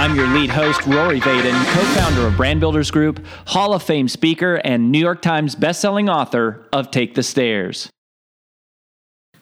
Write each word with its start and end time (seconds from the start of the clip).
I'm 0.00 0.16
your 0.16 0.28
lead 0.28 0.48
host, 0.48 0.86
Rory 0.86 1.20
Vaden, 1.20 1.52
co 1.74 1.80
founder 2.00 2.26
of 2.26 2.34
Brand 2.34 2.58
Builders 2.58 2.90
Group, 2.90 3.22
Hall 3.48 3.74
of 3.74 3.82
Fame 3.82 4.08
speaker, 4.08 4.54
and 4.64 4.90
New 4.90 4.98
York 4.98 5.20
Times 5.20 5.54
bestselling 5.54 6.10
author 6.10 6.66
of 6.72 6.90
Take 6.90 7.16
the 7.16 7.22
Stairs. 7.22 7.90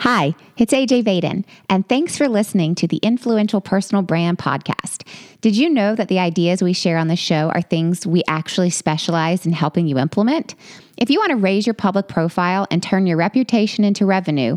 Hi, 0.00 0.34
it's 0.56 0.72
AJ 0.72 1.04
Vaden, 1.04 1.44
and 1.70 1.88
thanks 1.88 2.18
for 2.18 2.28
listening 2.28 2.74
to 2.74 2.88
the 2.88 2.96
Influential 3.04 3.60
Personal 3.60 4.02
Brand 4.02 4.38
Podcast. 4.38 5.06
Did 5.40 5.56
you 5.56 5.70
know 5.70 5.94
that 5.94 6.08
the 6.08 6.18
ideas 6.18 6.60
we 6.60 6.72
share 6.72 6.98
on 6.98 7.06
the 7.06 7.14
show 7.14 7.50
are 7.50 7.62
things 7.62 8.04
we 8.04 8.24
actually 8.26 8.70
specialize 8.70 9.46
in 9.46 9.52
helping 9.52 9.86
you 9.86 9.96
implement? 9.96 10.56
If 10.96 11.08
you 11.08 11.20
want 11.20 11.30
to 11.30 11.36
raise 11.36 11.68
your 11.68 11.74
public 11.74 12.08
profile 12.08 12.66
and 12.72 12.82
turn 12.82 13.06
your 13.06 13.16
reputation 13.16 13.84
into 13.84 14.04
revenue, 14.04 14.56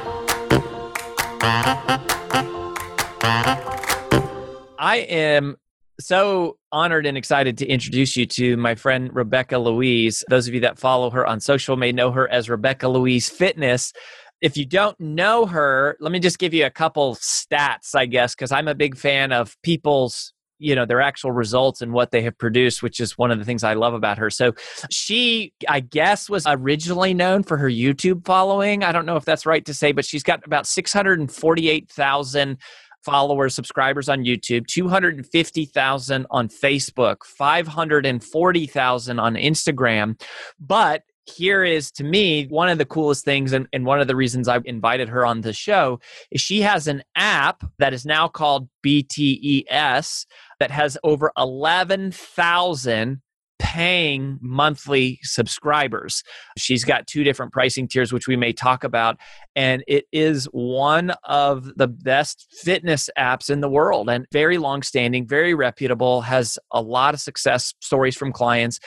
I 4.81 4.97
am 4.97 5.57
so 5.99 6.57
honored 6.71 7.05
and 7.05 7.15
excited 7.15 7.55
to 7.59 7.67
introduce 7.67 8.17
you 8.17 8.25
to 8.25 8.57
my 8.57 8.73
friend 8.73 9.11
Rebecca 9.13 9.59
Louise. 9.59 10.23
Those 10.27 10.47
of 10.47 10.55
you 10.55 10.59
that 10.61 10.79
follow 10.79 11.11
her 11.11 11.25
on 11.27 11.39
social 11.39 11.77
may 11.77 11.91
know 11.91 12.11
her 12.11 12.27
as 12.27 12.49
Rebecca 12.49 12.87
Louise 12.87 13.29
Fitness. 13.29 13.93
If 14.41 14.57
you 14.57 14.65
don't 14.65 14.99
know 14.99 15.45
her, 15.45 15.97
let 15.99 16.11
me 16.11 16.19
just 16.19 16.39
give 16.39 16.51
you 16.51 16.65
a 16.65 16.71
couple 16.71 17.13
stats, 17.17 17.93
I 17.93 18.07
guess, 18.07 18.33
because 18.33 18.51
I'm 18.51 18.67
a 18.67 18.73
big 18.73 18.97
fan 18.97 19.31
of 19.31 19.55
people's 19.61 20.33
you 20.57 20.75
know 20.75 20.85
their 20.85 21.01
actual 21.01 21.31
results 21.31 21.81
and 21.81 21.91
what 21.91 22.11
they 22.11 22.21
have 22.21 22.37
produced 22.37 22.83
which 22.83 22.99
is 22.99 23.17
one 23.17 23.31
of 23.31 23.39
the 23.39 23.45
things 23.45 23.63
i 23.63 23.73
love 23.73 23.95
about 23.95 24.19
her 24.19 24.29
so 24.29 24.53
she 24.91 25.51
i 25.67 25.79
guess 25.79 26.29
was 26.29 26.45
originally 26.45 27.15
known 27.15 27.41
for 27.41 27.57
her 27.57 27.67
youtube 27.67 28.23
following 28.25 28.83
i 28.83 28.91
don't 28.91 29.07
know 29.07 29.15
if 29.15 29.25
that's 29.25 29.47
right 29.47 29.65
to 29.65 29.73
say 29.73 29.91
but 29.91 30.05
she's 30.05 30.21
got 30.21 30.45
about 30.45 30.67
648000 30.67 32.59
followers, 33.03 33.55
subscribers 33.55 34.09
on 34.09 34.23
YouTube, 34.23 34.67
250,000 34.67 36.25
on 36.29 36.47
Facebook, 36.49 37.23
540,000 37.23 39.19
on 39.19 39.35
Instagram. 39.35 40.21
But 40.59 41.03
here 41.25 41.63
is 41.63 41.91
to 41.91 42.03
me 42.03 42.45
one 42.47 42.69
of 42.69 42.77
the 42.77 42.85
coolest 42.85 43.23
things 43.23 43.53
and, 43.53 43.67
and, 43.73 43.85
one 43.85 44.01
of 44.01 44.07
the 44.07 44.15
reasons 44.15 44.47
i 44.47 44.59
invited 44.65 45.07
her 45.07 45.25
on 45.25 45.41
the 45.41 45.53
show 45.53 45.99
is 46.31 46.41
she 46.41 46.61
has 46.61 46.87
an 46.87 47.03
app 47.15 47.63
that 47.77 47.93
is 47.93 48.05
now 48.05 48.27
called 48.27 48.67
btes 48.85 50.25
that 50.59 50.71
has 50.71 50.97
over 51.03 51.31
11000 51.37 53.21
paying 53.61 54.39
monthly 54.41 55.19
subscribers. 55.21 56.23
She's 56.57 56.83
got 56.83 57.05
two 57.05 57.23
different 57.23 57.53
pricing 57.53 57.87
tiers, 57.87 58.11
which 58.11 58.27
we 58.27 58.35
may 58.35 58.53
talk 58.53 58.83
about. 58.83 59.17
And 59.55 59.83
it 59.87 60.05
is 60.11 60.45
one 60.45 61.11
of 61.25 61.69
the 61.75 61.87
best 61.87 62.47
fitness 62.49 63.07
apps 63.19 63.51
in 63.51 63.61
the 63.61 63.69
world 63.69 64.09
and 64.09 64.25
very 64.31 64.57
long 64.57 64.81
standing, 64.81 65.27
very 65.27 65.53
reputable, 65.53 66.21
has 66.21 66.57
a 66.71 66.81
lot 66.81 67.13
of 67.13 67.21
success 67.21 67.75
stories 67.81 68.17
from 68.17 68.31
clients 68.33 68.79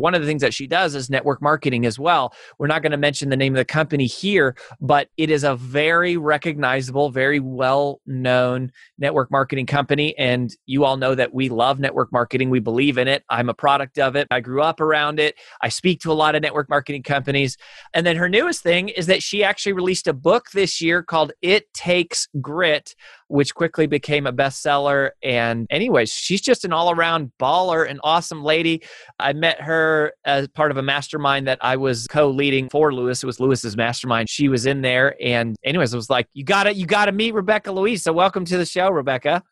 one 0.00 0.14
of 0.14 0.20
the 0.20 0.26
things 0.26 0.42
that 0.42 0.54
she 0.54 0.66
does 0.66 0.94
is 0.94 1.10
network 1.10 1.42
marketing 1.42 1.86
as 1.86 1.98
well. 1.98 2.34
We're 2.58 2.66
not 2.66 2.82
going 2.82 2.92
to 2.92 2.98
mention 2.98 3.30
the 3.30 3.36
name 3.36 3.54
of 3.54 3.58
the 3.58 3.64
company 3.64 4.06
here, 4.06 4.56
but 4.80 5.08
it 5.16 5.30
is 5.30 5.44
a 5.44 5.56
very 5.56 6.16
recognizable, 6.16 7.10
very 7.10 7.40
well 7.40 8.00
known 8.06 8.72
network 8.98 9.30
marketing 9.30 9.66
company. 9.66 10.16
And 10.18 10.54
you 10.66 10.84
all 10.84 10.96
know 10.96 11.14
that 11.14 11.34
we 11.34 11.48
love 11.48 11.78
network 11.78 12.12
marketing. 12.12 12.50
We 12.50 12.60
believe 12.60 12.98
in 12.98 13.08
it. 13.08 13.24
I'm 13.28 13.48
a 13.48 13.54
product 13.54 13.98
of 13.98 14.16
it. 14.16 14.26
I 14.30 14.40
grew 14.40 14.62
up 14.62 14.80
around 14.80 15.20
it. 15.20 15.36
I 15.62 15.68
speak 15.68 16.00
to 16.00 16.12
a 16.12 16.14
lot 16.14 16.34
of 16.34 16.42
network 16.42 16.68
marketing 16.68 17.02
companies. 17.02 17.56
And 17.94 18.06
then 18.06 18.16
her 18.16 18.28
newest 18.28 18.62
thing 18.62 18.88
is 18.88 19.06
that 19.06 19.22
she 19.22 19.44
actually 19.44 19.72
released 19.72 20.06
a 20.06 20.12
book 20.12 20.50
this 20.52 20.80
year 20.80 21.02
called 21.02 21.32
It 21.42 21.72
Takes 21.74 22.28
Grit 22.40 22.94
which 23.30 23.54
quickly 23.54 23.86
became 23.86 24.26
a 24.26 24.32
bestseller. 24.32 25.10
And, 25.22 25.66
anyways, 25.70 26.12
she's 26.12 26.40
just 26.40 26.64
an 26.64 26.72
all 26.72 26.90
around 26.90 27.30
baller 27.38 27.88
and 27.88 28.00
awesome 28.02 28.42
lady. 28.42 28.82
I 29.18 29.32
met 29.32 29.60
her 29.60 30.12
as 30.24 30.48
part 30.48 30.72
of 30.72 30.76
a 30.76 30.82
mastermind 30.82 31.46
that 31.46 31.58
I 31.60 31.76
was 31.76 32.06
co 32.08 32.28
leading 32.28 32.68
for 32.68 32.92
Lewis. 32.92 33.22
It 33.22 33.26
was 33.26 33.38
Lewis's 33.38 33.76
mastermind. 33.76 34.28
She 34.28 34.48
was 34.48 34.66
in 34.66 34.82
there. 34.82 35.14
And, 35.22 35.56
anyways, 35.64 35.94
I 35.94 35.96
was 35.96 36.10
like, 36.10 36.26
you 36.32 36.44
got 36.44 36.64
to, 36.64 36.74
you 36.74 36.86
got 36.86 37.04
to 37.06 37.12
meet 37.12 37.32
Rebecca 37.32 37.70
Louise. 37.70 38.02
So, 38.02 38.12
welcome 38.12 38.44
to 38.46 38.58
the 38.58 38.66
show, 38.66 38.90
Rebecca. 38.90 39.42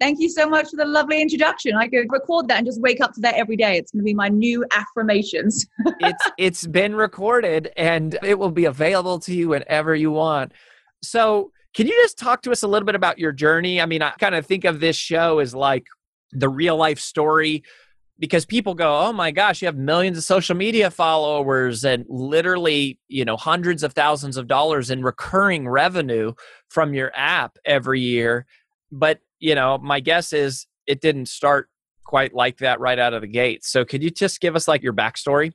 Thank 0.00 0.18
you 0.18 0.30
so 0.30 0.48
much 0.48 0.70
for 0.70 0.76
the 0.76 0.86
lovely 0.86 1.20
introduction. 1.20 1.76
I 1.76 1.86
could 1.86 2.10
record 2.10 2.48
that 2.48 2.58
and 2.58 2.66
just 2.66 2.80
wake 2.80 3.02
up 3.02 3.12
to 3.14 3.20
that 3.20 3.34
every 3.34 3.56
day. 3.56 3.76
It's 3.76 3.92
going 3.92 4.00
to 4.00 4.04
be 4.04 4.14
my 4.14 4.28
new 4.28 4.64
affirmations. 4.72 5.66
it's 6.00 6.30
it's 6.38 6.66
been 6.66 6.96
recorded 6.96 7.70
and 7.76 8.18
it 8.22 8.38
will 8.38 8.50
be 8.50 8.64
available 8.64 9.18
to 9.20 9.34
you 9.34 9.50
whenever 9.50 9.94
you 9.94 10.10
want. 10.10 10.52
So, 11.02 11.52
can 11.74 11.86
you 11.86 11.92
just 12.02 12.18
talk 12.18 12.42
to 12.42 12.50
us 12.50 12.62
a 12.62 12.68
little 12.68 12.86
bit 12.86 12.94
about 12.94 13.18
your 13.18 13.32
journey? 13.32 13.80
I 13.80 13.86
mean, 13.86 14.02
I 14.02 14.10
kind 14.12 14.34
of 14.34 14.46
think 14.46 14.64
of 14.64 14.80
this 14.80 14.96
show 14.96 15.38
as 15.38 15.54
like 15.54 15.86
the 16.32 16.48
real 16.48 16.76
life 16.76 16.98
story 16.98 17.62
because 18.18 18.44
people 18.44 18.74
go, 18.74 19.00
"Oh 19.06 19.12
my 19.12 19.30
gosh, 19.30 19.62
you 19.62 19.66
have 19.66 19.76
millions 19.76 20.18
of 20.18 20.24
social 20.24 20.54
media 20.54 20.90
followers 20.90 21.84
and 21.84 22.04
literally, 22.08 22.98
you 23.08 23.24
know, 23.24 23.36
hundreds 23.36 23.82
of 23.82 23.94
thousands 23.94 24.36
of 24.36 24.46
dollars 24.46 24.90
in 24.90 25.02
recurring 25.02 25.68
revenue 25.68 26.32
from 26.68 26.92
your 26.94 27.12
app 27.14 27.56
every 27.64 28.00
year." 28.00 28.46
But, 28.92 29.20
you 29.38 29.54
know, 29.54 29.78
my 29.78 30.00
guess 30.00 30.32
is 30.32 30.66
it 30.86 31.00
didn't 31.00 31.28
start 31.28 31.68
quite 32.04 32.34
like 32.34 32.58
that 32.58 32.80
right 32.80 32.98
out 32.98 33.14
of 33.14 33.22
the 33.22 33.28
gate. 33.28 33.64
So, 33.64 33.84
could 33.84 34.02
you 34.02 34.10
just 34.10 34.40
give 34.40 34.56
us 34.56 34.68
like 34.68 34.82
your 34.82 34.92
backstory? 34.92 35.52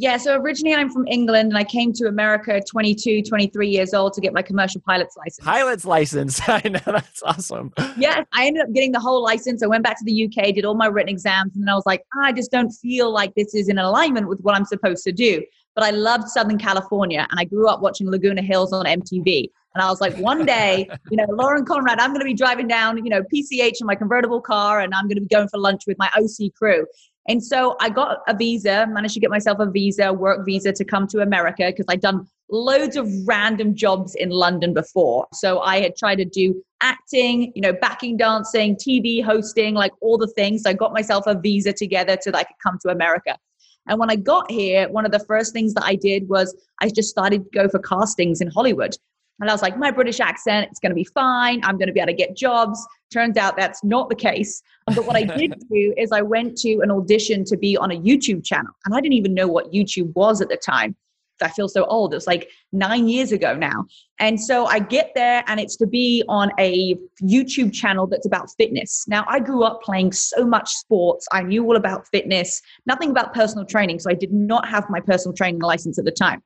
Yeah, 0.00 0.16
so 0.16 0.34
originally 0.40 0.74
I'm 0.74 0.88
from 0.88 1.06
England 1.08 1.50
and 1.50 1.58
I 1.58 1.64
came 1.64 1.92
to 1.92 2.06
America 2.06 2.58
22, 2.66 3.22
23 3.22 3.68
years 3.68 3.92
old 3.92 4.14
to 4.14 4.22
get 4.22 4.32
my 4.32 4.40
commercial 4.40 4.80
pilot's 4.80 5.14
license. 5.14 5.44
Pilot's 5.44 5.84
license. 5.84 6.40
I 6.48 6.62
know, 6.66 6.80
that's 6.86 7.22
awesome. 7.22 7.70
Yeah, 7.98 8.24
I 8.32 8.46
ended 8.46 8.62
up 8.62 8.72
getting 8.72 8.92
the 8.92 8.98
whole 8.98 9.22
license. 9.22 9.62
I 9.62 9.66
went 9.66 9.84
back 9.84 9.98
to 9.98 10.04
the 10.06 10.24
UK, 10.24 10.54
did 10.54 10.64
all 10.64 10.74
my 10.74 10.86
written 10.86 11.10
exams, 11.10 11.54
and 11.54 11.62
then 11.62 11.68
I 11.68 11.74
was 11.74 11.84
like, 11.84 12.02
ah, 12.16 12.22
I 12.24 12.32
just 12.32 12.50
don't 12.50 12.70
feel 12.70 13.12
like 13.12 13.34
this 13.34 13.54
is 13.54 13.68
in 13.68 13.76
alignment 13.76 14.26
with 14.26 14.40
what 14.40 14.56
I'm 14.56 14.64
supposed 14.64 15.04
to 15.04 15.12
do. 15.12 15.44
But 15.74 15.84
I 15.84 15.90
loved 15.90 16.28
Southern 16.28 16.56
California 16.56 17.26
and 17.30 17.38
I 17.38 17.44
grew 17.44 17.68
up 17.68 17.82
watching 17.82 18.10
Laguna 18.10 18.40
Hills 18.40 18.72
on 18.72 18.86
MTV. 18.86 19.50
And 19.74 19.82
I 19.82 19.88
was 19.88 20.00
like, 20.00 20.16
one 20.16 20.44
day, 20.44 20.88
you 21.10 21.16
know, 21.16 21.26
Lauren 21.30 21.64
Conrad, 21.64 22.00
I'm 22.00 22.10
going 22.10 22.20
to 22.20 22.24
be 22.24 22.34
driving 22.34 22.66
down, 22.66 22.96
you 23.04 23.10
know, 23.10 23.22
PCH 23.32 23.80
in 23.80 23.86
my 23.86 23.94
convertible 23.94 24.40
car 24.40 24.80
and 24.80 24.92
I'm 24.94 25.04
going 25.04 25.16
to 25.16 25.20
be 25.20 25.28
going 25.28 25.48
for 25.48 25.58
lunch 25.58 25.82
with 25.86 25.96
my 25.96 26.10
OC 26.16 26.52
crew. 26.54 26.86
And 27.30 27.44
so 27.44 27.76
I 27.78 27.90
got 27.90 28.22
a 28.26 28.36
visa, 28.36 28.88
managed 28.90 29.14
to 29.14 29.20
get 29.20 29.30
myself 29.30 29.60
a 29.60 29.70
visa, 29.70 30.12
work 30.12 30.44
visa 30.44 30.72
to 30.72 30.84
come 30.84 31.06
to 31.06 31.20
America 31.20 31.66
because 31.68 31.86
I'd 31.88 32.00
done 32.00 32.26
loads 32.50 32.96
of 32.96 33.08
random 33.24 33.76
jobs 33.76 34.16
in 34.16 34.30
London 34.30 34.74
before. 34.74 35.28
So 35.32 35.60
I 35.60 35.80
had 35.80 35.94
tried 35.94 36.16
to 36.16 36.24
do 36.24 36.60
acting, 36.80 37.52
you 37.54 37.62
know, 37.62 37.72
backing 37.72 38.16
dancing, 38.16 38.74
TV 38.74 39.22
hosting, 39.22 39.74
like 39.74 39.92
all 40.00 40.18
the 40.18 40.26
things. 40.26 40.64
So 40.64 40.70
I 40.70 40.72
got 40.72 40.92
myself 40.92 41.28
a 41.28 41.38
visa 41.38 41.72
together 41.72 42.18
I 42.34 42.42
could 42.42 42.56
come 42.60 42.80
to 42.82 42.88
America. 42.88 43.38
And 43.86 44.00
when 44.00 44.10
I 44.10 44.16
got 44.16 44.50
here, 44.50 44.88
one 44.88 45.06
of 45.06 45.12
the 45.12 45.20
first 45.20 45.52
things 45.52 45.72
that 45.74 45.84
I 45.84 45.94
did 45.94 46.28
was 46.28 46.52
I 46.82 46.88
just 46.88 47.10
started 47.10 47.44
to 47.44 47.50
go 47.54 47.68
for 47.68 47.78
castings 47.78 48.40
in 48.40 48.48
Hollywood. 48.48 48.96
And 49.40 49.48
I 49.48 49.54
was 49.54 49.62
like, 49.62 49.78
my 49.78 49.90
British 49.90 50.20
accent, 50.20 50.68
it's 50.70 50.80
going 50.80 50.90
to 50.90 50.96
be 50.96 51.04
fine. 51.04 51.60
I'm 51.64 51.78
going 51.78 51.88
to 51.88 51.92
be 51.92 52.00
able 52.00 52.08
to 52.08 52.16
get 52.16 52.36
jobs. 52.36 52.86
Turns 53.10 53.36
out 53.36 53.56
that's 53.56 53.82
not 53.82 54.08
the 54.08 54.14
case. 54.14 54.62
But 54.86 55.06
what 55.06 55.16
I 55.16 55.24
did 55.24 55.54
do 55.72 55.94
is 55.96 56.12
I 56.12 56.22
went 56.22 56.56
to 56.58 56.80
an 56.80 56.90
audition 56.90 57.44
to 57.46 57.56
be 57.56 57.76
on 57.76 57.90
a 57.90 57.98
YouTube 57.98 58.44
channel. 58.44 58.72
And 58.84 58.94
I 58.94 59.00
didn't 59.00 59.14
even 59.14 59.34
know 59.34 59.48
what 59.48 59.72
YouTube 59.72 60.14
was 60.14 60.40
at 60.40 60.48
the 60.48 60.56
time. 60.56 60.94
I 61.42 61.48
feel 61.48 61.68
so 61.68 61.84
old. 61.84 62.12
It's 62.12 62.26
like 62.26 62.50
nine 62.72 63.08
years 63.08 63.32
ago 63.32 63.54
now. 63.54 63.86
And 64.18 64.40
so 64.40 64.66
I 64.66 64.78
get 64.78 65.12
there 65.14 65.42
and 65.46 65.58
it's 65.58 65.76
to 65.76 65.86
be 65.86 66.22
on 66.28 66.50
a 66.58 66.96
YouTube 67.22 67.72
channel 67.72 68.06
that's 68.06 68.26
about 68.26 68.50
fitness. 68.58 69.04
Now, 69.08 69.24
I 69.26 69.40
grew 69.40 69.62
up 69.62 69.80
playing 69.82 70.12
so 70.12 70.44
much 70.44 70.70
sports. 70.70 71.26
I 71.32 71.42
knew 71.42 71.64
all 71.64 71.76
about 71.76 72.06
fitness, 72.08 72.60
nothing 72.86 73.10
about 73.10 73.32
personal 73.32 73.64
training. 73.64 74.00
So 74.00 74.10
I 74.10 74.14
did 74.14 74.32
not 74.32 74.68
have 74.68 74.88
my 74.90 75.00
personal 75.00 75.34
training 75.34 75.62
license 75.62 75.98
at 75.98 76.04
the 76.04 76.12
time. 76.12 76.42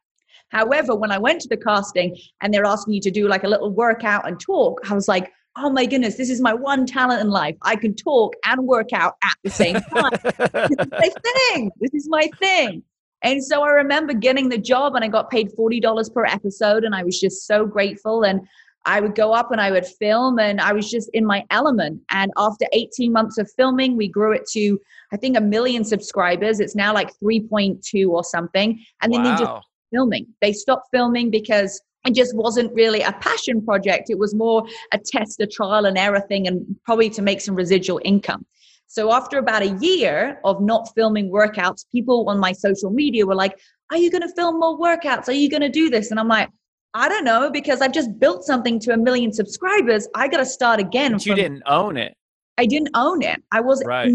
However, 0.55 0.95
when 0.95 1.11
I 1.11 1.19
went 1.19 1.41
to 1.43 1.49
the 1.49 1.57
casting 1.57 2.17
and 2.41 2.55
they're 2.55 2.65
asking 2.65 2.95
you 2.95 3.01
to 3.01 3.11
do 3.11 3.29
like 3.29 3.43
a 3.43 3.49
little 3.49 3.71
workout 3.71 4.27
and 4.27 4.39
talk, 4.39 4.81
I 4.89 4.95
was 4.95 5.09
like, 5.09 5.33
oh 5.57 5.69
my 5.69 5.85
goodness, 5.85 6.17
this 6.17 6.31
is 6.31 6.41
my 6.41 6.55
one 6.55 6.87
talent 6.87 7.21
in 7.21 7.29
life. 7.29 7.57
I 7.63 7.77
can 7.77 7.95
talk 7.95 8.35
and 8.45 8.65
work 8.65 8.93
out 8.93 9.15
at 9.25 9.37
the 9.43 9.51
same 9.51 9.75
time. 9.75 10.11
this 10.23 10.71
is 10.71 10.89
my 10.93 11.11
thing. 11.53 11.71
This 11.81 11.95
is 11.95 12.09
my 12.09 12.31
thing. 12.39 12.83
And 13.23 13.43
so 13.43 13.63
I 13.63 13.71
remember 13.71 14.15
getting 14.15 14.49
the 14.49 14.59
job 14.59 14.95
and 14.95 15.05
I 15.05 15.09
got 15.09 15.31
paid 15.31 15.51
$40 15.59 16.13
per 16.15 16.25
episode 16.25 16.85
and 16.85 16.95
I 16.95 17.03
was 17.03 17.19
just 17.19 17.47
so 17.47 17.67
grateful. 17.67 18.23
And 18.23 18.41
I 18.87 19.01
would 19.01 19.15
go 19.15 19.33
up 19.33 19.51
and 19.51 19.61
I 19.61 19.71
would 19.71 19.87
film 19.87 20.39
and 20.39 20.61
I 20.61 20.73
was 20.73 20.91
just 20.91 21.09
in 21.15 21.25
my 21.25 21.45
element. 21.51 22.01
And 22.11 22.31
after 22.37 22.67
18 22.73 23.13
months 23.13 23.39
of 23.39 23.51
filming, 23.57 23.97
we 23.97 24.09
grew 24.09 24.33
it 24.33 24.47
to, 24.53 24.79
I 25.13 25.17
think, 25.17 25.37
a 25.37 25.41
million 25.41 25.85
subscribers. 25.85 26.61
It's 26.61 26.77
now 26.77 26.93
like 26.93 27.11
3.2 27.19 28.09
or 28.09 28.23
something. 28.23 28.79
And 29.01 29.13
then 29.13 29.23
wow. 29.23 29.37
they 29.37 29.45
just 29.45 29.53
filming. 29.95 30.27
They 30.41 30.53
stopped 30.53 30.89
filming 30.93 31.31
because 31.31 31.81
it 32.07 32.15
just 32.15 32.37
wasn't 32.37 32.73
really 32.75 33.01
a 33.01 33.13
passion 33.13 33.65
project. 33.65 34.11
It 34.11 34.19
was 34.19 34.35
more 34.35 34.67
a 34.93 34.99
test, 34.99 35.41
a 35.41 35.47
trial 35.47 35.87
and 35.87 35.97
error 35.97 36.21
thing, 36.21 36.47
and 36.47 36.65
probably 36.85 37.09
to 37.11 37.23
make 37.23 37.41
some 37.41 37.55
residual 37.55 38.01
income. 38.05 38.45
So 38.87 39.13
after 39.13 39.39
about 39.39 39.63
a 39.63 39.77
year 39.81 40.39
of 40.45 40.61
not 40.61 40.91
filming 40.95 41.31
workouts, 41.31 41.85
people 41.91 42.29
on 42.29 42.39
my 42.39 42.53
social 42.53 42.91
media 42.91 43.27
were 43.27 43.35
like, 43.35 43.59
Are 43.91 43.97
you 43.97 44.11
going 44.11 44.23
to 44.23 44.35
film 44.35 44.61
more 44.61 44.79
workouts? 44.79 45.29
Are 45.29 45.33
you 45.33 45.49
going 45.49 45.63
to 45.63 45.71
do 45.71 45.89
this? 45.91 46.11
And 46.11 46.21
I'm 46.21 46.29
like, 46.29 46.51
I 46.95 47.09
don't 47.09 47.25
know 47.25 47.51
because 47.51 47.81
I've 47.81 47.93
just 47.93 48.19
built 48.21 48.45
something 48.45 48.79
to 48.81 48.93
a 48.93 48.97
million 48.97 49.33
subscribers. 49.33 50.07
I 50.15 50.29
got 50.29 50.39
to 50.39 50.47
start 50.47 50.79
again. 50.79 51.13
But 51.13 51.27
you 51.27 51.35
didn't 51.35 51.65
own 51.67 51.97
it. 51.97 52.15
I 52.57 52.67
didn't 52.67 52.91
own 52.95 53.23
it. 53.23 53.43
I 53.51 53.61
wasn't 53.61 53.89
right. 53.89 54.13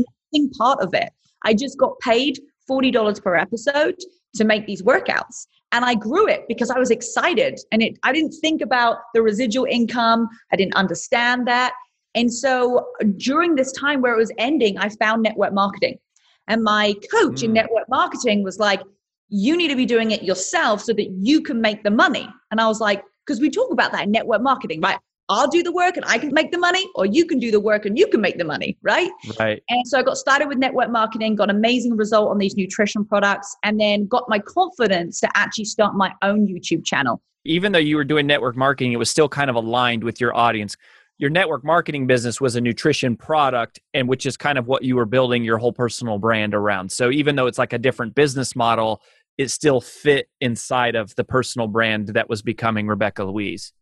part 0.57 0.79
of 0.79 0.93
it. 0.93 1.09
I 1.43 1.53
just 1.53 1.77
got 1.77 1.99
paid 1.99 2.39
$40 2.69 3.21
per 3.21 3.35
episode 3.35 3.95
to 4.35 4.43
make 4.45 4.65
these 4.65 4.81
workouts. 4.81 5.47
And 5.71 5.85
I 5.85 5.95
grew 5.95 6.27
it 6.27 6.45
because 6.47 6.71
I 6.71 6.79
was 6.79 6.89
excited. 6.89 7.59
And 7.71 7.81
it 7.81 7.97
I 8.03 8.11
didn't 8.11 8.31
think 8.41 8.61
about 8.61 8.97
the 9.13 9.21
residual 9.21 9.65
income. 9.65 10.27
I 10.51 10.55
didn't 10.55 10.75
understand 10.75 11.47
that. 11.47 11.73
And 12.15 12.33
so 12.33 12.87
during 13.17 13.55
this 13.55 13.71
time 13.71 14.01
where 14.01 14.13
it 14.13 14.17
was 14.17 14.31
ending, 14.37 14.77
I 14.77 14.89
found 14.89 15.21
network 15.21 15.53
marketing. 15.53 15.99
And 16.47 16.63
my 16.63 16.95
coach 17.11 17.41
mm. 17.41 17.43
in 17.43 17.53
network 17.53 17.87
marketing 17.87 18.43
was 18.43 18.57
like, 18.57 18.81
you 19.29 19.55
need 19.55 19.67
to 19.67 19.75
be 19.75 19.85
doing 19.85 20.09
it 20.11 20.23
yourself 20.23 20.81
so 20.81 20.93
that 20.93 21.09
you 21.11 21.41
can 21.41 21.61
make 21.61 21.83
the 21.83 21.91
money. 21.91 22.27
And 22.49 22.59
I 22.59 22.67
was 22.67 22.81
like, 22.81 23.03
because 23.25 23.39
we 23.39 23.51
talk 23.51 23.71
about 23.71 23.91
that 23.91 24.05
in 24.05 24.11
network 24.11 24.41
marketing, 24.41 24.81
right? 24.81 24.97
I'll 25.29 25.47
do 25.47 25.61
the 25.61 25.71
work 25.71 25.95
and 25.95 26.05
I 26.07 26.17
can 26.17 26.33
make 26.33 26.51
the 26.51 26.57
money, 26.57 26.85
or 26.95 27.05
you 27.05 27.25
can 27.25 27.39
do 27.39 27.51
the 27.51 27.59
work 27.59 27.85
and 27.85 27.97
you 27.97 28.07
can 28.07 28.19
make 28.19 28.37
the 28.37 28.43
money, 28.43 28.77
right? 28.81 29.11
Right. 29.39 29.63
And 29.69 29.87
so 29.87 29.99
I 29.99 30.03
got 30.03 30.17
started 30.17 30.47
with 30.47 30.57
network 30.57 30.89
marketing, 30.91 31.35
got 31.35 31.49
amazing 31.49 31.95
result 31.95 32.29
on 32.29 32.39
these 32.39 32.57
nutrition 32.57 33.05
products, 33.05 33.55
and 33.63 33.79
then 33.79 34.07
got 34.07 34.27
my 34.27 34.39
confidence 34.39 35.19
to 35.21 35.29
actually 35.35 35.65
start 35.65 35.95
my 35.95 36.13
own 36.23 36.47
YouTube 36.47 36.83
channel. 36.83 37.21
Even 37.45 37.71
though 37.71 37.79
you 37.79 37.95
were 37.95 38.03
doing 38.03 38.27
network 38.27 38.57
marketing, 38.57 38.91
it 38.91 38.97
was 38.97 39.09
still 39.09 39.29
kind 39.29 39.49
of 39.49 39.55
aligned 39.55 40.03
with 40.03 40.19
your 40.19 40.35
audience 40.35 40.75
your 41.19 41.29
network 41.29 41.65
marketing 41.65 42.07
business 42.07 42.39
was 42.39 42.55
a 42.55 42.61
nutrition 42.61 43.15
product 43.15 43.77
and 43.93 44.07
which 44.07 44.25
is 44.25 44.37
kind 44.37 44.57
of 44.57 44.67
what 44.67 44.83
you 44.83 44.95
were 44.95 45.05
building 45.05 45.43
your 45.43 45.57
whole 45.57 45.73
personal 45.73 46.17
brand 46.17 46.55
around 46.55 46.91
so 46.91 47.11
even 47.11 47.35
though 47.35 47.45
it's 47.45 47.57
like 47.57 47.73
a 47.73 47.77
different 47.77 48.15
business 48.15 48.55
model 48.55 49.01
it 49.37 49.51
still 49.51 49.79
fit 49.79 50.29
inside 50.41 50.95
of 50.95 51.13
the 51.15 51.23
personal 51.23 51.67
brand 51.67 52.07
that 52.09 52.29
was 52.29 52.41
becoming 52.41 52.87
rebecca 52.87 53.23
louise 53.23 53.73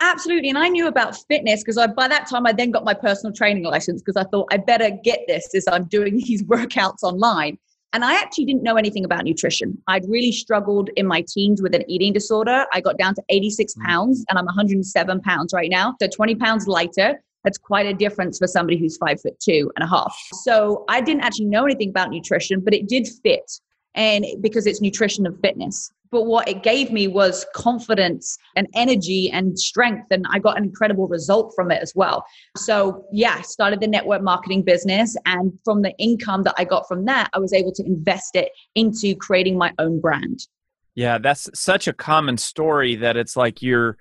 absolutely 0.00 0.48
and 0.48 0.58
i 0.58 0.68
knew 0.68 0.86
about 0.86 1.16
fitness 1.28 1.62
because 1.62 1.76
I 1.76 1.86
by 1.86 2.08
that 2.08 2.28
time 2.28 2.46
i 2.46 2.52
then 2.52 2.70
got 2.70 2.84
my 2.84 2.94
personal 2.94 3.32
training 3.32 3.64
license 3.64 4.02
because 4.02 4.16
i 4.16 4.28
thought 4.28 4.48
i 4.52 4.56
better 4.56 4.90
get 5.02 5.20
this 5.26 5.54
as 5.54 5.64
i'm 5.70 5.84
doing 5.84 6.16
these 6.26 6.42
workouts 6.44 7.02
online 7.02 7.58
and 7.92 8.04
I 8.04 8.14
actually 8.20 8.44
didn't 8.44 8.62
know 8.62 8.76
anything 8.76 9.04
about 9.04 9.24
nutrition. 9.24 9.80
I'd 9.86 10.06
really 10.08 10.32
struggled 10.32 10.90
in 10.96 11.06
my 11.06 11.24
teens 11.26 11.62
with 11.62 11.74
an 11.74 11.84
eating 11.88 12.12
disorder. 12.12 12.66
I 12.72 12.80
got 12.80 12.98
down 12.98 13.14
to 13.14 13.22
86 13.30 13.74
mm. 13.74 13.86
pounds 13.86 14.24
and 14.28 14.38
I'm 14.38 14.44
107 14.44 15.20
pounds 15.22 15.54
right 15.54 15.70
now. 15.70 15.94
So 16.00 16.08
20 16.08 16.34
pounds 16.34 16.66
lighter. 16.66 17.22
That's 17.44 17.56
quite 17.56 17.86
a 17.86 17.94
difference 17.94 18.38
for 18.38 18.46
somebody 18.46 18.78
who's 18.78 18.96
five 18.98 19.20
foot 19.22 19.38
two 19.40 19.70
and 19.76 19.84
a 19.84 19.86
half. 19.86 20.14
So 20.42 20.84
I 20.88 21.00
didn't 21.00 21.22
actually 21.22 21.46
know 21.46 21.64
anything 21.64 21.88
about 21.88 22.10
nutrition, 22.10 22.60
but 22.60 22.74
it 22.74 22.88
did 22.88 23.08
fit. 23.22 23.50
And 23.98 24.24
because 24.40 24.66
it's 24.66 24.80
nutrition 24.80 25.26
and 25.26 25.38
fitness. 25.40 25.92
But 26.10 26.22
what 26.22 26.48
it 26.48 26.62
gave 26.62 26.90
me 26.90 27.06
was 27.06 27.44
confidence 27.54 28.38
and 28.56 28.66
energy 28.74 29.30
and 29.30 29.58
strength 29.58 30.06
and 30.10 30.24
i 30.30 30.38
got 30.38 30.56
an 30.56 30.64
incredible 30.64 31.08
result 31.08 31.52
from 31.54 31.70
it 31.70 31.82
as 31.82 31.92
well. 31.94 32.24
So 32.56 33.04
yeah 33.12 33.36
i 33.38 33.42
started 33.42 33.80
the 33.80 33.88
network 33.88 34.22
marketing 34.22 34.62
business 34.62 35.16
and 35.26 35.52
from 35.64 35.82
the 35.82 35.92
income 35.98 36.44
that 36.44 36.54
i 36.56 36.64
got 36.64 36.86
from 36.88 37.04
that 37.06 37.28
i 37.34 37.38
was 37.38 37.52
able 37.52 37.72
to 37.72 37.84
invest 37.84 38.36
it 38.36 38.50
into 38.74 39.16
creating 39.16 39.58
my 39.58 39.72
own 39.78 40.00
brand. 40.00 40.46
Yeah 40.94 41.18
that's 41.18 41.50
such 41.52 41.88
a 41.88 41.92
common 41.92 42.38
story 42.38 42.94
that 42.96 43.16
it's 43.16 43.36
like 43.36 43.60
you're 43.60 43.98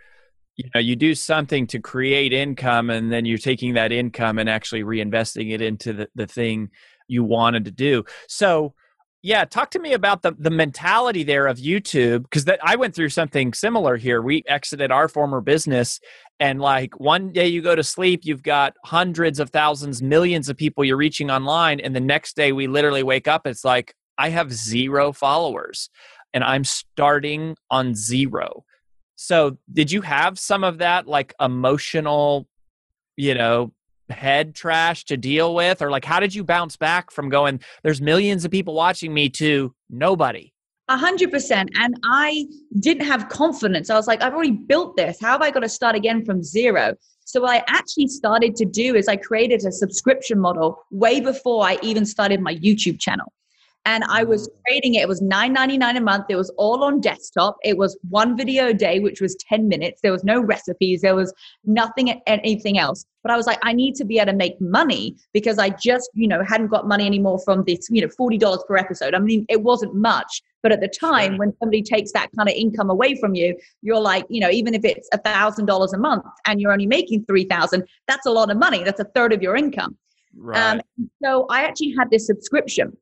you 0.57 0.69
know 0.73 0.79
you 0.79 0.95
do 0.95 1.15
something 1.15 1.67
to 1.67 1.79
create 1.79 2.33
income 2.33 2.89
and 2.89 3.11
then 3.11 3.25
you're 3.25 3.38
taking 3.38 3.73
that 3.73 3.91
income 3.91 4.38
and 4.38 4.50
actually 4.50 4.83
reinvesting 4.83 5.51
it 5.51 5.61
into 5.61 5.91
the, 5.93 6.09
the 6.15 6.27
thing 6.27 6.69
you 7.07 7.23
wanted 7.23 7.65
to 7.65 7.71
do. 7.71 8.03
So 8.27 8.73
yeah, 9.23 9.45
talk 9.45 9.71
to 9.71 9.79
me 9.79 9.93
about 9.93 10.21
the 10.21 10.33
the 10.37 10.51
mentality 10.51 11.23
there 11.23 11.47
of 11.47 11.57
YouTube 11.57 12.23
because 12.23 12.45
that 12.45 12.59
I 12.63 12.75
went 12.75 12.95
through 12.95 13.09
something 13.09 13.53
similar 13.53 13.97
here. 13.97 14.21
We 14.21 14.43
exited 14.47 14.91
our 14.91 15.07
former 15.07 15.41
business 15.41 15.99
and 16.39 16.61
like 16.61 16.99
one 16.99 17.31
day 17.31 17.47
you 17.47 17.61
go 17.61 17.75
to 17.75 17.83
sleep, 17.83 18.21
you've 18.23 18.43
got 18.43 18.75
hundreds 18.85 19.39
of 19.39 19.49
thousands, 19.49 20.01
millions 20.01 20.49
of 20.49 20.57
people 20.57 20.85
you're 20.85 20.97
reaching 20.97 21.31
online 21.31 21.79
and 21.79 21.95
the 21.95 21.99
next 21.99 22.35
day 22.35 22.51
we 22.51 22.67
literally 22.67 23.03
wake 23.03 23.27
up 23.27 23.47
it's 23.47 23.65
like 23.65 23.93
I 24.17 24.29
have 24.29 24.51
zero 24.51 25.11
followers 25.11 25.89
and 26.33 26.43
I'm 26.43 26.63
starting 26.63 27.55
on 27.69 27.95
zero. 27.95 28.63
So, 29.15 29.57
did 29.71 29.91
you 29.91 30.01
have 30.01 30.37
some 30.37 30.63
of 30.63 30.77
that 30.77 31.07
like 31.07 31.33
emotional, 31.39 32.47
you 33.15 33.33
know, 33.33 33.73
head 34.09 34.56
trash 34.56 35.06
to 35.06 35.18
deal 35.18 35.54
with 35.54 35.81
or 35.81 35.92
like 35.92 36.06
how 36.06 36.19
did 36.19 36.33
you 36.33 36.44
bounce 36.44 36.77
back 36.77 37.12
from 37.12 37.30
going 37.30 37.59
there's 37.83 38.01
millions 38.01 38.45
of 38.45 38.51
people 38.51 38.74
watching 38.74 39.13
me 39.13 39.30
to 39.30 39.74
nobody 39.89 40.54
a 40.89 40.98
hundred 40.98 41.31
percent. 41.31 41.69
And 41.75 41.95
I 42.06 42.45
didn't 42.80 43.06
have 43.06 43.27
confidence. 43.30 43.89
I 43.89 43.95
was 43.95 44.07
like, 44.07 44.21
I've 44.21 44.33
already 44.33 44.51
built 44.51 44.95
this. 44.95 45.19
How 45.19 45.33
have 45.33 45.42
I 45.42 45.51
got 45.51 45.59
to 45.62 45.69
start 45.69 45.95
again 45.95 46.24
from 46.24 46.42
zero? 46.42 46.94
So 47.25 47.42
what 47.42 47.50
I 47.50 47.63
actually 47.68 48.07
started 48.07 48.56
to 48.56 48.65
do 48.65 48.95
is 48.95 49.09
I 49.09 49.18
created 49.18 49.65
a 49.65 49.71
subscription 49.71 50.39
model 50.39 50.80
way 50.92 51.19
before 51.19 51.65
I 51.65 51.77
even 51.81 52.06
started 52.06 52.39
my 52.39 52.56
YouTube 52.56 53.01
channel 53.01 53.33
and 53.88 54.04
I 54.04 54.24
was 54.25 54.50
creating 54.66 54.95
it. 54.95 55.04
It 55.04 55.07
was 55.07 55.22
$9.99 55.22 55.95
a 55.95 56.01
month. 56.01 56.25
It 56.28 56.36
was 56.36 56.50
all 56.57 56.84
on 56.84 57.00
desktop. 57.00 57.56
It 57.63 57.78
was 57.78 57.98
one 58.10 58.36
video 58.36 58.68
a 58.68 58.74
day, 58.74 59.00
which 59.00 59.22
was 59.22 59.34
10 59.48 59.69
minutes. 59.69 60.01
There 60.04 60.12
was 60.12 60.25
no 60.25 60.42
recipes. 60.42 61.01
There 61.01 61.16
was 61.16 61.34
nothing, 61.63 62.22
anything 62.27 62.77
else. 62.77 63.06
But 63.24 63.32
I 63.32 63.38
was 63.38 63.48
like, 63.48 63.60
I 63.63 63.72
need 63.72 63.96
to 63.96 64.03
be 64.03 64.17
able 64.17 64.34
to 64.34 64.38
make 64.38 64.60
money 64.60 65.15
because 65.32 65.58
I 65.58 65.70
just, 65.70 66.10
you 66.13 66.27
know, 66.27 66.44
hadn't 66.44 66.67
got 66.67 66.86
money 66.86 67.06
anymore 67.06 67.39
from 67.46 67.63
this, 67.65 67.88
you 67.89 68.01
know, 68.01 68.10
$40 68.10 68.67
per 68.67 68.75
episode. 68.75 69.15
I 69.15 69.20
mean, 69.20 69.46
it 69.48 69.62
wasn't 69.62 69.96
much. 69.96 70.44
But 70.63 70.74
at 70.74 70.82
the 70.82 70.89
time, 70.89 71.38
when 71.38 71.53
somebody 71.60 71.82
takes 71.82 72.12
that 72.12 72.27
kind 72.36 72.50
of 72.50 72.56
income 72.56 72.89
away 72.89 73.15
from 73.15 73.36
you, 73.36 73.56
you're 73.84 74.01
like, 74.01 74.25
you 74.29 74.41
know, 74.41 74.50
even 74.50 74.74
if 74.74 74.84
it's 74.84 75.08
a 75.13 75.17
thousand 75.17 75.65
dollars 75.65 75.94
a 75.94 75.98
month 75.98 76.25
and 76.46 76.60
you're 76.60 76.74
only 76.74 76.88
making 76.88 77.24
three 77.24 77.46
thousand, 77.46 77.86
that's 78.06 78.25
a 78.25 78.32
lot 78.32 78.51
of 78.51 78.58
money. 78.58 78.84
That's 78.84 79.00
a 79.00 79.06
third 79.15 79.32
of 79.32 79.41
your 79.41 79.56
income. 79.56 79.96
Right. 80.36 80.60
Um, 80.60 80.82
so 81.24 81.46
I 81.50 81.63
actually 81.63 81.96
had 81.98 82.10
this 82.12 82.27
subscription 82.27 82.98